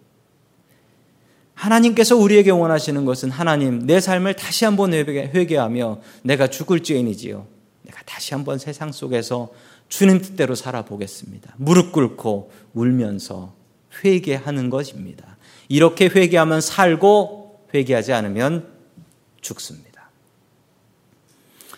하나님께서 1.54 2.15
우리에게 2.15 2.52
원하시는 2.52 3.04
것은 3.04 3.30
하나님, 3.30 3.86
내 3.86 3.99
삶을 3.99 4.38
다시 4.38 4.63
한번 4.63 4.93
회개하며 4.93 5.99
내가 6.23 6.47
죽을 6.47 6.82
죄인이지요. 6.82 7.45
내가 7.84 8.02
다시 8.06 8.34
한번 8.34 8.58
세상 8.58 8.93
속에서 8.93 9.49
주님 9.89 10.21
뜻대로 10.21 10.56
살아보겠습니다. 10.56 11.56
무릎 11.58 11.91
꿇고 11.91 12.52
울면서 12.73 13.54
회개하는 14.04 14.69
것입니다. 14.69 15.38
이렇게 15.67 16.06
회개하면 16.08 16.62
살고 16.62 17.65
회개하지 17.73 18.13
않으면 18.13 18.67
죽습니다. 19.41 20.10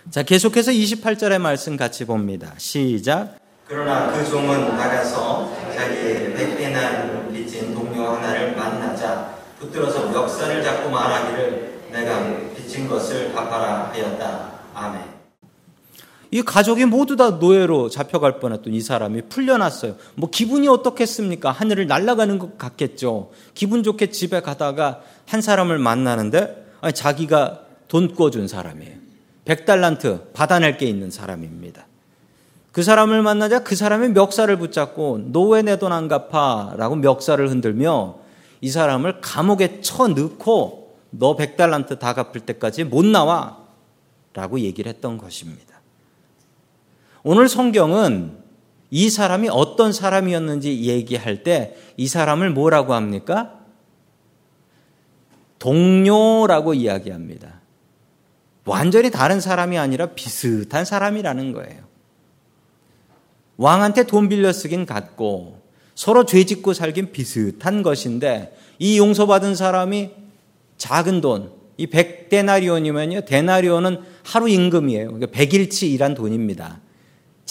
자, 0.10 0.24
계속해서 0.24 0.72
28절의 0.72 1.40
말씀 1.40 1.78
같이 1.78 2.06
봅니다. 2.06 2.54
시작. 2.58 3.38
그러나 3.68 4.12
그 4.12 4.30
종은 4.30 4.76
나가서 4.76 5.74
자기의 5.74 6.34
백대나 6.34 7.30
빚진 7.32 7.74
동료 7.74 8.06
하나를 8.08 8.56
만나자 8.56 9.38
붙들어서 9.60 10.10
멱살을 10.12 10.62
잡고 10.64 10.90
말하기를 10.90 11.82
내가 11.92 12.54
빚진 12.56 12.88
것을 12.90 13.34
갚아라 13.34 13.92
하였다. 13.94 14.52
아멘. 14.74 15.21
이 16.34 16.42
가족이 16.42 16.86
모두 16.86 17.18
다 17.18 17.32
노예로 17.32 17.90
잡혀갈 17.90 18.40
뻔했던 18.40 18.74
이 18.74 18.80
사람이 18.80 19.24
풀려났어요. 19.24 19.98
뭐 20.16 20.30
기분이 20.30 20.68
어떻겠습니까? 20.70 21.52
하늘을 21.52 21.88
날아가는 21.88 22.40
것 22.40 22.58
같겠죠. 22.58 23.32
기분 23.54 23.84
좋게 23.84 24.12
집에 24.12 24.42
가다가 24.42 25.02
한 25.28 25.42
사람을 25.42 25.78
만나는데 25.78 26.68
아니, 26.80 26.94
자기가 26.94 27.64
돈 27.90 28.16
꿔준 28.16 28.48
사람이에요. 28.48 28.96
백달란트 29.44 30.32
받아낼 30.34 30.78
게 30.78 30.86
있는 30.86 31.12
사람입니다. 31.12 31.86
그 32.72 32.84
사람을 32.84 33.22
만나자 33.22 33.64
그 33.66 33.76
사람의 33.76 34.12
멱살을 34.12 34.58
붙잡고 34.58 35.32
노예 35.34 35.62
내 35.62 35.76
돈 35.76 35.92
안 35.92 36.08
갚아라고 36.08 36.96
멱살을 36.96 37.50
흔들며 37.50 38.16
이 38.62 38.70
사람을 38.70 39.20
감옥에 39.20 39.82
쳐 39.82 40.08
넣고 40.08 40.96
너 41.10 41.36
백달란트 41.36 42.00
다 42.00 42.14
갚을 42.14 42.46
때까지 42.46 42.86
못 42.86 43.04
나와 43.06 43.58
라고 44.34 44.62
얘기를 44.62 44.90
했던 44.90 45.18
것입니다. 45.18 45.71
오늘 47.24 47.48
성경은 47.48 48.40
이 48.90 49.10
사람이 49.10 49.50
어떤 49.50 49.94
사람이었는지 49.94 50.84
얘기할 50.84 51.44
때 51.44 51.76
이 52.02 52.08
사람을 52.08 52.50
뭐라고 52.50 52.96
합니까? 52.96 53.60
동료라고 55.60 56.74
이야기합니다. 56.74 57.62
완전히 58.66 59.12
다른 59.12 59.40
사람이 59.40 59.78
아니라 59.78 60.08
비슷한 60.08 60.84
사람이라는 60.84 61.52
거예요. 61.52 61.84
왕한테 63.58 64.08
돈 64.08 64.30
빌려 64.30 64.52
쓰긴 64.52 64.88
같고 64.88 65.62
서로 65.94 66.26
죄 66.26 66.44
짓고 66.44 66.74
살긴 66.74 67.12
비슷한 67.12 67.84
것인데 67.84 68.58
이 68.80 68.98
용서받은 68.98 69.54
사람이 69.54 70.10
작은 70.78 71.22
돈, 71.22 71.52
이 71.78 71.86
100데나리온이면요. 71.86 73.26
데나리온은 73.26 74.00
하루 74.24 74.50
임금이에요. 74.50 75.14
그러니까 75.14 75.28
100일치 75.28 75.92
일한 75.92 76.16
돈입니다. 76.16 76.80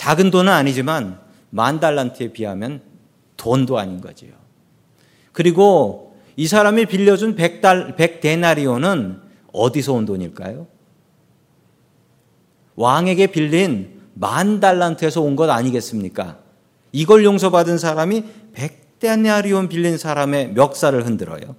작은 0.00 0.30
돈은 0.30 0.50
아니지만 0.50 1.18
만 1.50 1.78
달란트에 1.78 2.32
비하면 2.32 2.80
돈도 3.36 3.78
아닌 3.78 4.00
거지요. 4.00 4.30
그리고 5.32 6.16
이 6.36 6.46
사람이 6.46 6.86
빌려준 6.86 7.36
100달, 7.36 7.98
100데나리온은 7.98 9.20
어디서 9.52 9.92
온 9.92 10.06
돈일까요? 10.06 10.66
왕에게 12.76 13.26
빌린 13.26 14.00
만 14.14 14.58
달란트에서 14.58 15.20
온 15.20 15.36
것 15.36 15.50
아니겠습니까? 15.50 16.38
이걸 16.92 17.22
용서받은 17.22 17.76
사람이 17.76 18.24
백데나리온 18.54 19.68
빌린 19.68 19.98
사람의 19.98 20.54
멱살을 20.54 21.04
흔들어요. 21.04 21.56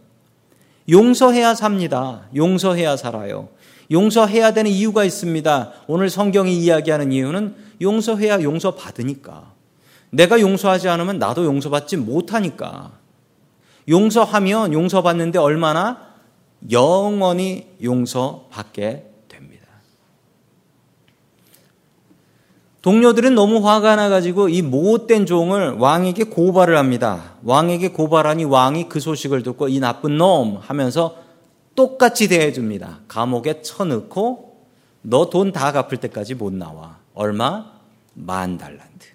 용서해야 0.90 1.54
삽니다. 1.54 2.28
용서해야 2.36 2.98
살아요. 2.98 3.50
용서해야 3.92 4.52
되는 4.54 4.72
이유가 4.72 5.04
있습니다. 5.04 5.74
오늘 5.86 6.10
성경이 6.10 6.58
이야기하는 6.58 7.12
이유는 7.12 7.70
용서해야 7.82 8.42
용서받으니까. 8.42 9.54
내가 10.12 10.40
용서하지 10.40 10.90
않으면 10.90 11.20
나도 11.20 11.46
용서받지 11.46 11.98
못하니까. 11.98 12.92
용서하면 13.90 14.74
용서받는데 14.74 15.40
얼마나 15.40 16.12
영원히 16.70 17.68
용서받게 17.82 19.12
동료들은 22.82 23.36
너무 23.36 23.68
화가 23.68 23.96
나가지고 23.96 24.50
이 24.50 24.64
못된 24.64 25.28
종을 25.28 25.74
왕에게 25.74 26.24
고발을 26.26 26.78
합니다. 26.78 27.36
왕에게 27.44 27.90
고발하니 27.90 28.46
왕이 28.46 28.90
그 28.90 29.00
소식을 29.00 29.44
듣고 29.44 29.68
이 29.68 29.80
나쁜 29.80 30.18
놈 30.18 30.58
하면서 30.60 31.16
똑같이 31.76 32.28
대해줍니다. 32.28 33.02
감옥에 33.08 33.62
쳐넣고 33.62 34.66
너 35.04 35.30
돈 35.30 35.52
다 35.52 35.72
갚을 35.72 35.98
때까지 36.00 36.34
못 36.36 36.54
나와. 36.54 36.98
얼마? 37.14 37.72
만 38.14 38.58
달란트. 38.58 39.08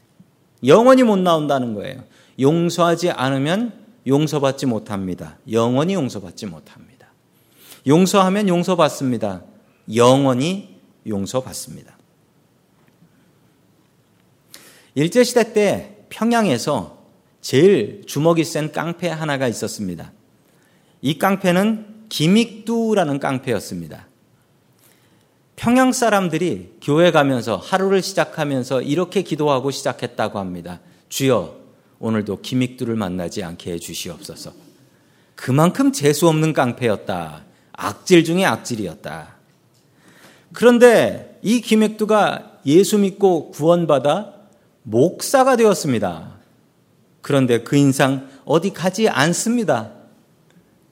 영원히 0.64 1.02
못 1.02 1.16
나온다는 1.18 1.74
거예요. 1.74 2.04
용서하지 2.38 3.10
않으면 3.10 3.72
용서받지 4.06 4.66
못합니다. 4.66 5.38
영원히 5.50 5.94
용서받지 5.94 6.46
못합니다. 6.46 7.08
용서하면 7.86 8.48
용서받습니다. 8.48 9.42
영원히 9.94 10.76
용서받습니다. 11.06 11.96
일제시대 14.94 15.52
때 15.52 15.96
평양에서 16.08 16.96
제일 17.40 18.02
주먹이 18.06 18.44
센 18.44 18.72
깡패 18.72 19.08
하나가 19.08 19.46
있었습니다. 19.46 20.12
이 21.02 21.18
깡패는 21.18 22.06
김익두라는 22.08 23.20
깡패였습니다. 23.20 24.08
평양 25.56 25.92
사람들이 25.92 26.76
교회 26.82 27.10
가면서 27.10 27.56
하루를 27.56 28.02
시작하면서 28.02 28.82
이렇게 28.82 29.22
기도하고 29.22 29.70
시작했다고 29.70 30.38
합니다. 30.38 30.80
주여, 31.08 31.56
오늘도 31.98 32.42
김익두를 32.42 32.94
만나지 32.94 33.42
않게 33.42 33.72
해 33.72 33.78
주시옵소서. 33.78 34.52
그만큼 35.34 35.92
재수 35.92 36.28
없는 36.28 36.52
깡패였다. 36.52 37.44
악질 37.72 38.24
중에 38.24 38.44
악질이었다. 38.44 39.34
그런데 40.52 41.38
이 41.42 41.60
김익두가 41.60 42.60
예수 42.66 42.98
믿고 42.98 43.50
구원받아 43.50 44.32
목사가 44.82 45.56
되었습니다. 45.56 46.36
그런데 47.22 47.62
그 47.62 47.76
인상 47.76 48.28
어디 48.44 48.72
가지 48.72 49.08
않습니다. 49.08 49.95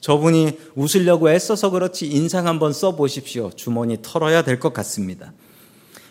저분이 0.05 0.59
웃으려고 0.75 1.31
애써서 1.31 1.71
그렇지 1.71 2.07
인상 2.07 2.47
한번 2.47 2.75
써보십시오. 2.75 3.51
주머니 3.57 3.97
털어야 4.03 4.43
될 4.43 4.61
것 4.61 4.75
같습니다. 4.75 5.33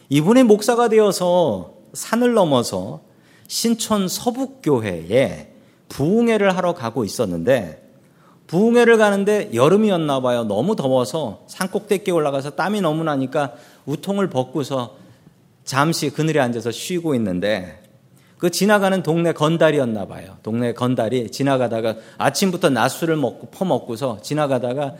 이분이 0.09 0.41
목사가 0.41 0.87
되어서 0.87 1.75
산을 1.93 2.33
넘어서 2.33 3.01
신촌 3.47 4.07
서북교회에 4.07 5.53
부흥회를 5.89 6.57
하러 6.57 6.73
가고 6.73 7.05
있었는데 7.05 7.87
부흥회를 8.47 8.97
가는데 8.97 9.51
여름이었나 9.53 10.21
봐요. 10.21 10.43
너무 10.43 10.75
더워서 10.75 11.43
산 11.45 11.69
꼭대기에 11.69 12.15
올라가서 12.15 12.55
땀이 12.55 12.81
너무 12.81 13.03
나니까 13.03 13.53
우통을 13.85 14.31
벗고서 14.31 14.95
잠시 15.65 16.09
그늘에 16.09 16.39
앉아서 16.39 16.71
쉬고 16.71 17.13
있는데 17.13 17.82
그 18.43 18.51
지나가는 18.51 19.01
동네 19.03 19.31
건달이었나 19.31 20.05
봐요. 20.05 20.35
동네 20.43 20.73
건달이 20.73 21.31
지나가다가 21.31 21.95
아침부터 22.17 22.71
낮술을 22.71 23.15
먹고 23.15 23.47
퍼먹고서 23.51 24.19
지나가다가 24.21 24.95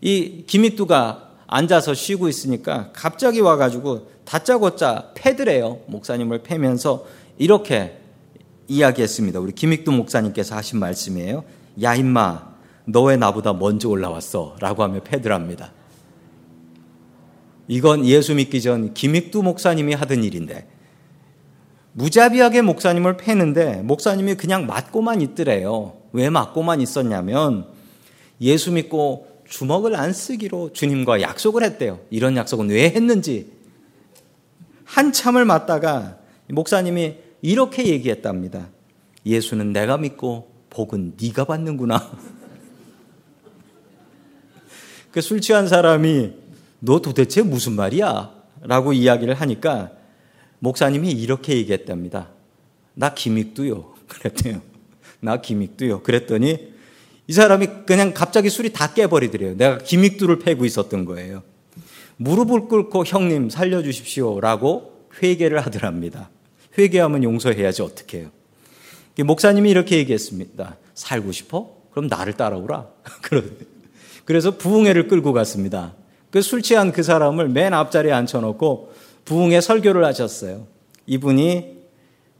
이 0.00 0.44
김익두가 0.46 1.28
앉아서 1.46 1.92
쉬고 1.92 2.26
있으니까 2.26 2.92
갑자기 2.94 3.40
와가지고 3.40 4.08
다짜고짜 4.24 5.10
패드래요. 5.14 5.80
목사님을 5.88 6.42
패면서 6.42 7.04
이렇게 7.36 7.98
이야기했습니다. 8.66 9.40
우리 9.40 9.52
김익두 9.52 9.92
목사님께서 9.92 10.56
하신 10.56 10.78
말씀이에요. 10.78 11.44
야 11.82 11.94
임마 11.94 12.46
너 12.86 13.02
왜 13.02 13.18
나보다 13.18 13.52
먼저 13.52 13.90
올라왔어? 13.90 14.56
라고 14.58 14.82
하며 14.82 15.00
패드랍니다. 15.02 15.70
이건 17.68 18.06
예수 18.06 18.34
믿기 18.34 18.62
전 18.62 18.94
김익두 18.94 19.42
목사님이 19.42 19.92
하던 19.92 20.24
일인데 20.24 20.75
무자비하게 21.96 22.60
목사님을 22.60 23.16
패는데 23.16 23.80
목사님이 23.82 24.34
그냥 24.34 24.66
맞고만 24.66 25.22
있더래요. 25.22 25.96
왜 26.12 26.28
맞고만 26.28 26.82
있었냐면 26.82 27.66
예수 28.42 28.70
믿고 28.70 29.26
주먹을 29.48 29.96
안 29.96 30.12
쓰기로 30.12 30.74
주님과 30.74 31.22
약속을 31.22 31.62
했대요. 31.62 32.00
이런 32.10 32.36
약속은 32.36 32.68
왜 32.68 32.90
했는지 32.90 33.50
한참을 34.84 35.46
맞다가 35.46 36.18
목사님이 36.50 37.14
이렇게 37.40 37.86
얘기했답니다. 37.86 38.68
예수는 39.24 39.72
내가 39.72 39.96
믿고 39.96 40.50
복은 40.68 41.14
네가 41.20 41.44
받는구나. 41.44 42.10
그 45.12 45.22
술 45.22 45.40
취한 45.40 45.66
사람이 45.66 46.32
너 46.80 47.00
도대체 47.00 47.40
무슨 47.40 47.72
말이야? 47.72 48.34
라고 48.60 48.92
이야기를 48.92 49.32
하니까 49.32 49.92
목사님이 50.58 51.10
이렇게 51.10 51.56
얘기했답니다. 51.56 52.28
나 52.94 53.14
김익두요. 53.14 53.94
그랬대요. 54.08 54.60
나 55.20 55.40
김익두요. 55.40 56.02
그랬더니 56.02 56.74
이 57.28 57.32
사람이 57.32 57.68
그냥 57.86 58.14
갑자기 58.14 58.48
술이 58.48 58.72
다 58.72 58.92
깨버리더래요. 58.92 59.56
내가 59.56 59.78
김익두를 59.78 60.38
패고 60.38 60.64
있었던 60.64 61.04
거예요. 61.04 61.42
무릎을 62.18 62.68
꿇고 62.68 63.04
형님 63.04 63.50
살려주십시오. 63.50 64.40
라고 64.40 65.06
회개를 65.22 65.64
하더랍니다. 65.66 66.30
회개하면 66.78 67.24
용서해야지 67.24 67.82
어떻게 67.82 68.20
해요. 68.20 68.30
목사님이 69.18 69.70
이렇게 69.70 69.96
얘기했습니다. 69.98 70.76
살고 70.94 71.32
싶어? 71.32 71.74
그럼 71.90 72.06
나를 72.08 72.34
따라오라. 72.34 72.86
그래서 74.24 74.56
부흥회를 74.56 75.08
끌고 75.08 75.32
갔습니다. 75.32 75.94
그 76.30 76.42
술 76.42 76.60
취한 76.60 76.92
그 76.92 77.02
사람을 77.02 77.48
맨 77.48 77.72
앞자리에 77.72 78.12
앉혀놓고 78.12 78.92
부흥의 79.26 79.60
설교를 79.60 80.04
하셨어요. 80.04 80.66
이분이 81.06 81.76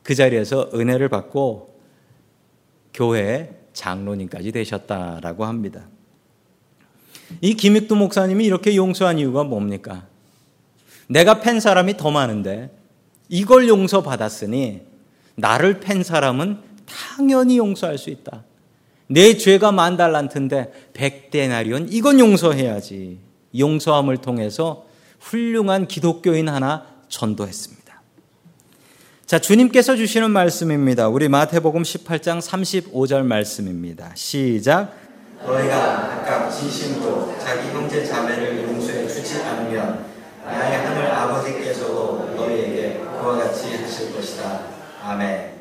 그 0.03 0.14
자리에서 0.14 0.70
은혜를 0.72 1.09
받고 1.09 1.79
교회 2.94 3.55
장로님까지 3.75 4.53
되셨다라고 4.53 5.44
합니다. 5.44 5.88
이 7.40 7.55
김익두 7.55 7.96
목사님이 7.96 8.46
이렇게 8.46 8.75
용서한 8.75 9.18
이유가 9.18 9.44
뭡니까? 9.44 10.07
내가 11.09 11.40
팬 11.40 11.61
사람이 11.61 11.96
더 11.96 12.11
많은데 12.11 12.70
이걸 13.29 13.68
용서받았으니 13.68 14.83
나를 15.35 15.81
팬 15.81 16.03
사람은 16.03 16.59
당연히 16.87 17.59
용서할 17.59 17.99
수 17.99 18.11
있다. 18.11 18.44
내 19.09 19.37
죄가 19.37 19.72
만 19.72 19.96
달란트인데 19.96 20.90
백대나리온 20.94 21.88
이건 21.90 22.20
용서해야지. 22.20 23.18
용서함을 23.59 24.18
통해서 24.18 24.86
훌륭한 25.26 25.88
기독교인 25.88 26.48
하나 26.48 26.86
전도했습니다. 27.08 27.76
자, 29.26 29.40
주님께서 29.40 29.96
주시는 29.96 30.30
말씀입니다. 30.30 31.08
우리 31.08 31.28
마태복음 31.28 31.82
18장 31.82 32.40
35절 32.40 33.24
말씀입니다. 33.24 34.12
시작. 34.14 34.94
너희가 35.44 36.22
각각 36.24 36.50
진심으로 36.50 37.36
자기 37.40 37.68
형제 37.70 38.04
자매를 38.04 38.62
용서해 38.62 39.08
주지 39.08 39.40
않으면 39.42 40.06
나의 40.44 40.86
하늘 40.86 41.10
아버지께서도 41.10 42.34
너희에게 42.36 43.00
그와 43.00 43.36
같이 43.36 43.76
하실 43.76 44.12
것이다. 44.12 44.64
아멘. 45.02 45.56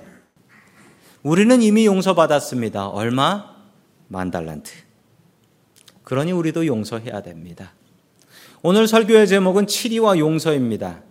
우리는 1.24 1.62
이미 1.64 1.88
용서받았습니다. 1.88 2.90
얼마? 2.90 3.56
만 4.10 4.30
달란트. 4.30 4.72
그러니 6.04 6.32
우리도 6.34 6.68
용서해야 6.68 7.22
됩니다. 7.24 7.74
오늘 8.68 8.88
설교의 8.88 9.28
제목은 9.28 9.68
치리와 9.68 10.18
용서입니다. 10.18 11.04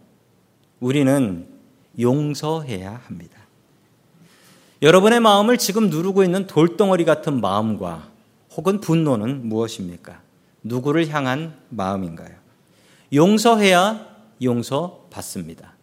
우리는 0.80 1.46
용서해야 2.00 3.00
합니다. 3.06 3.38
여러분의 4.82 5.20
마음을 5.20 5.56
지금 5.56 5.88
누르고 5.88 6.24
있는 6.24 6.48
돌덩어리 6.48 7.04
같은 7.04 7.40
마음과 7.40 8.08
혹은 8.56 8.80
분노는 8.80 9.46
무엇입니까? 9.46 10.20
누구를 10.64 11.08
향한 11.10 11.54
마음인가요? 11.68 12.34
용서해야 13.12 14.04
용서받습니다. 14.42 15.74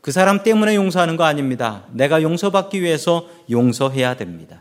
그 0.00 0.10
사람 0.10 0.42
때문에 0.42 0.74
용서하는 0.74 1.16
거 1.16 1.22
아닙니다. 1.22 1.84
내가 1.92 2.20
용서받기 2.20 2.82
위해서 2.82 3.28
용서해야 3.48 4.16
됩니다. 4.16 4.60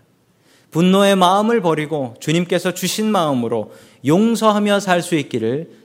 분노의 0.69 1.15
마음을 1.15 1.62
버리고 1.62 2.15
주님께서 2.19 2.75
주신 2.75 3.10
마음으로 3.10 3.73
용서하며 4.05 4.79
살 4.79 5.01
수 5.01 5.15
있기를 5.15 5.85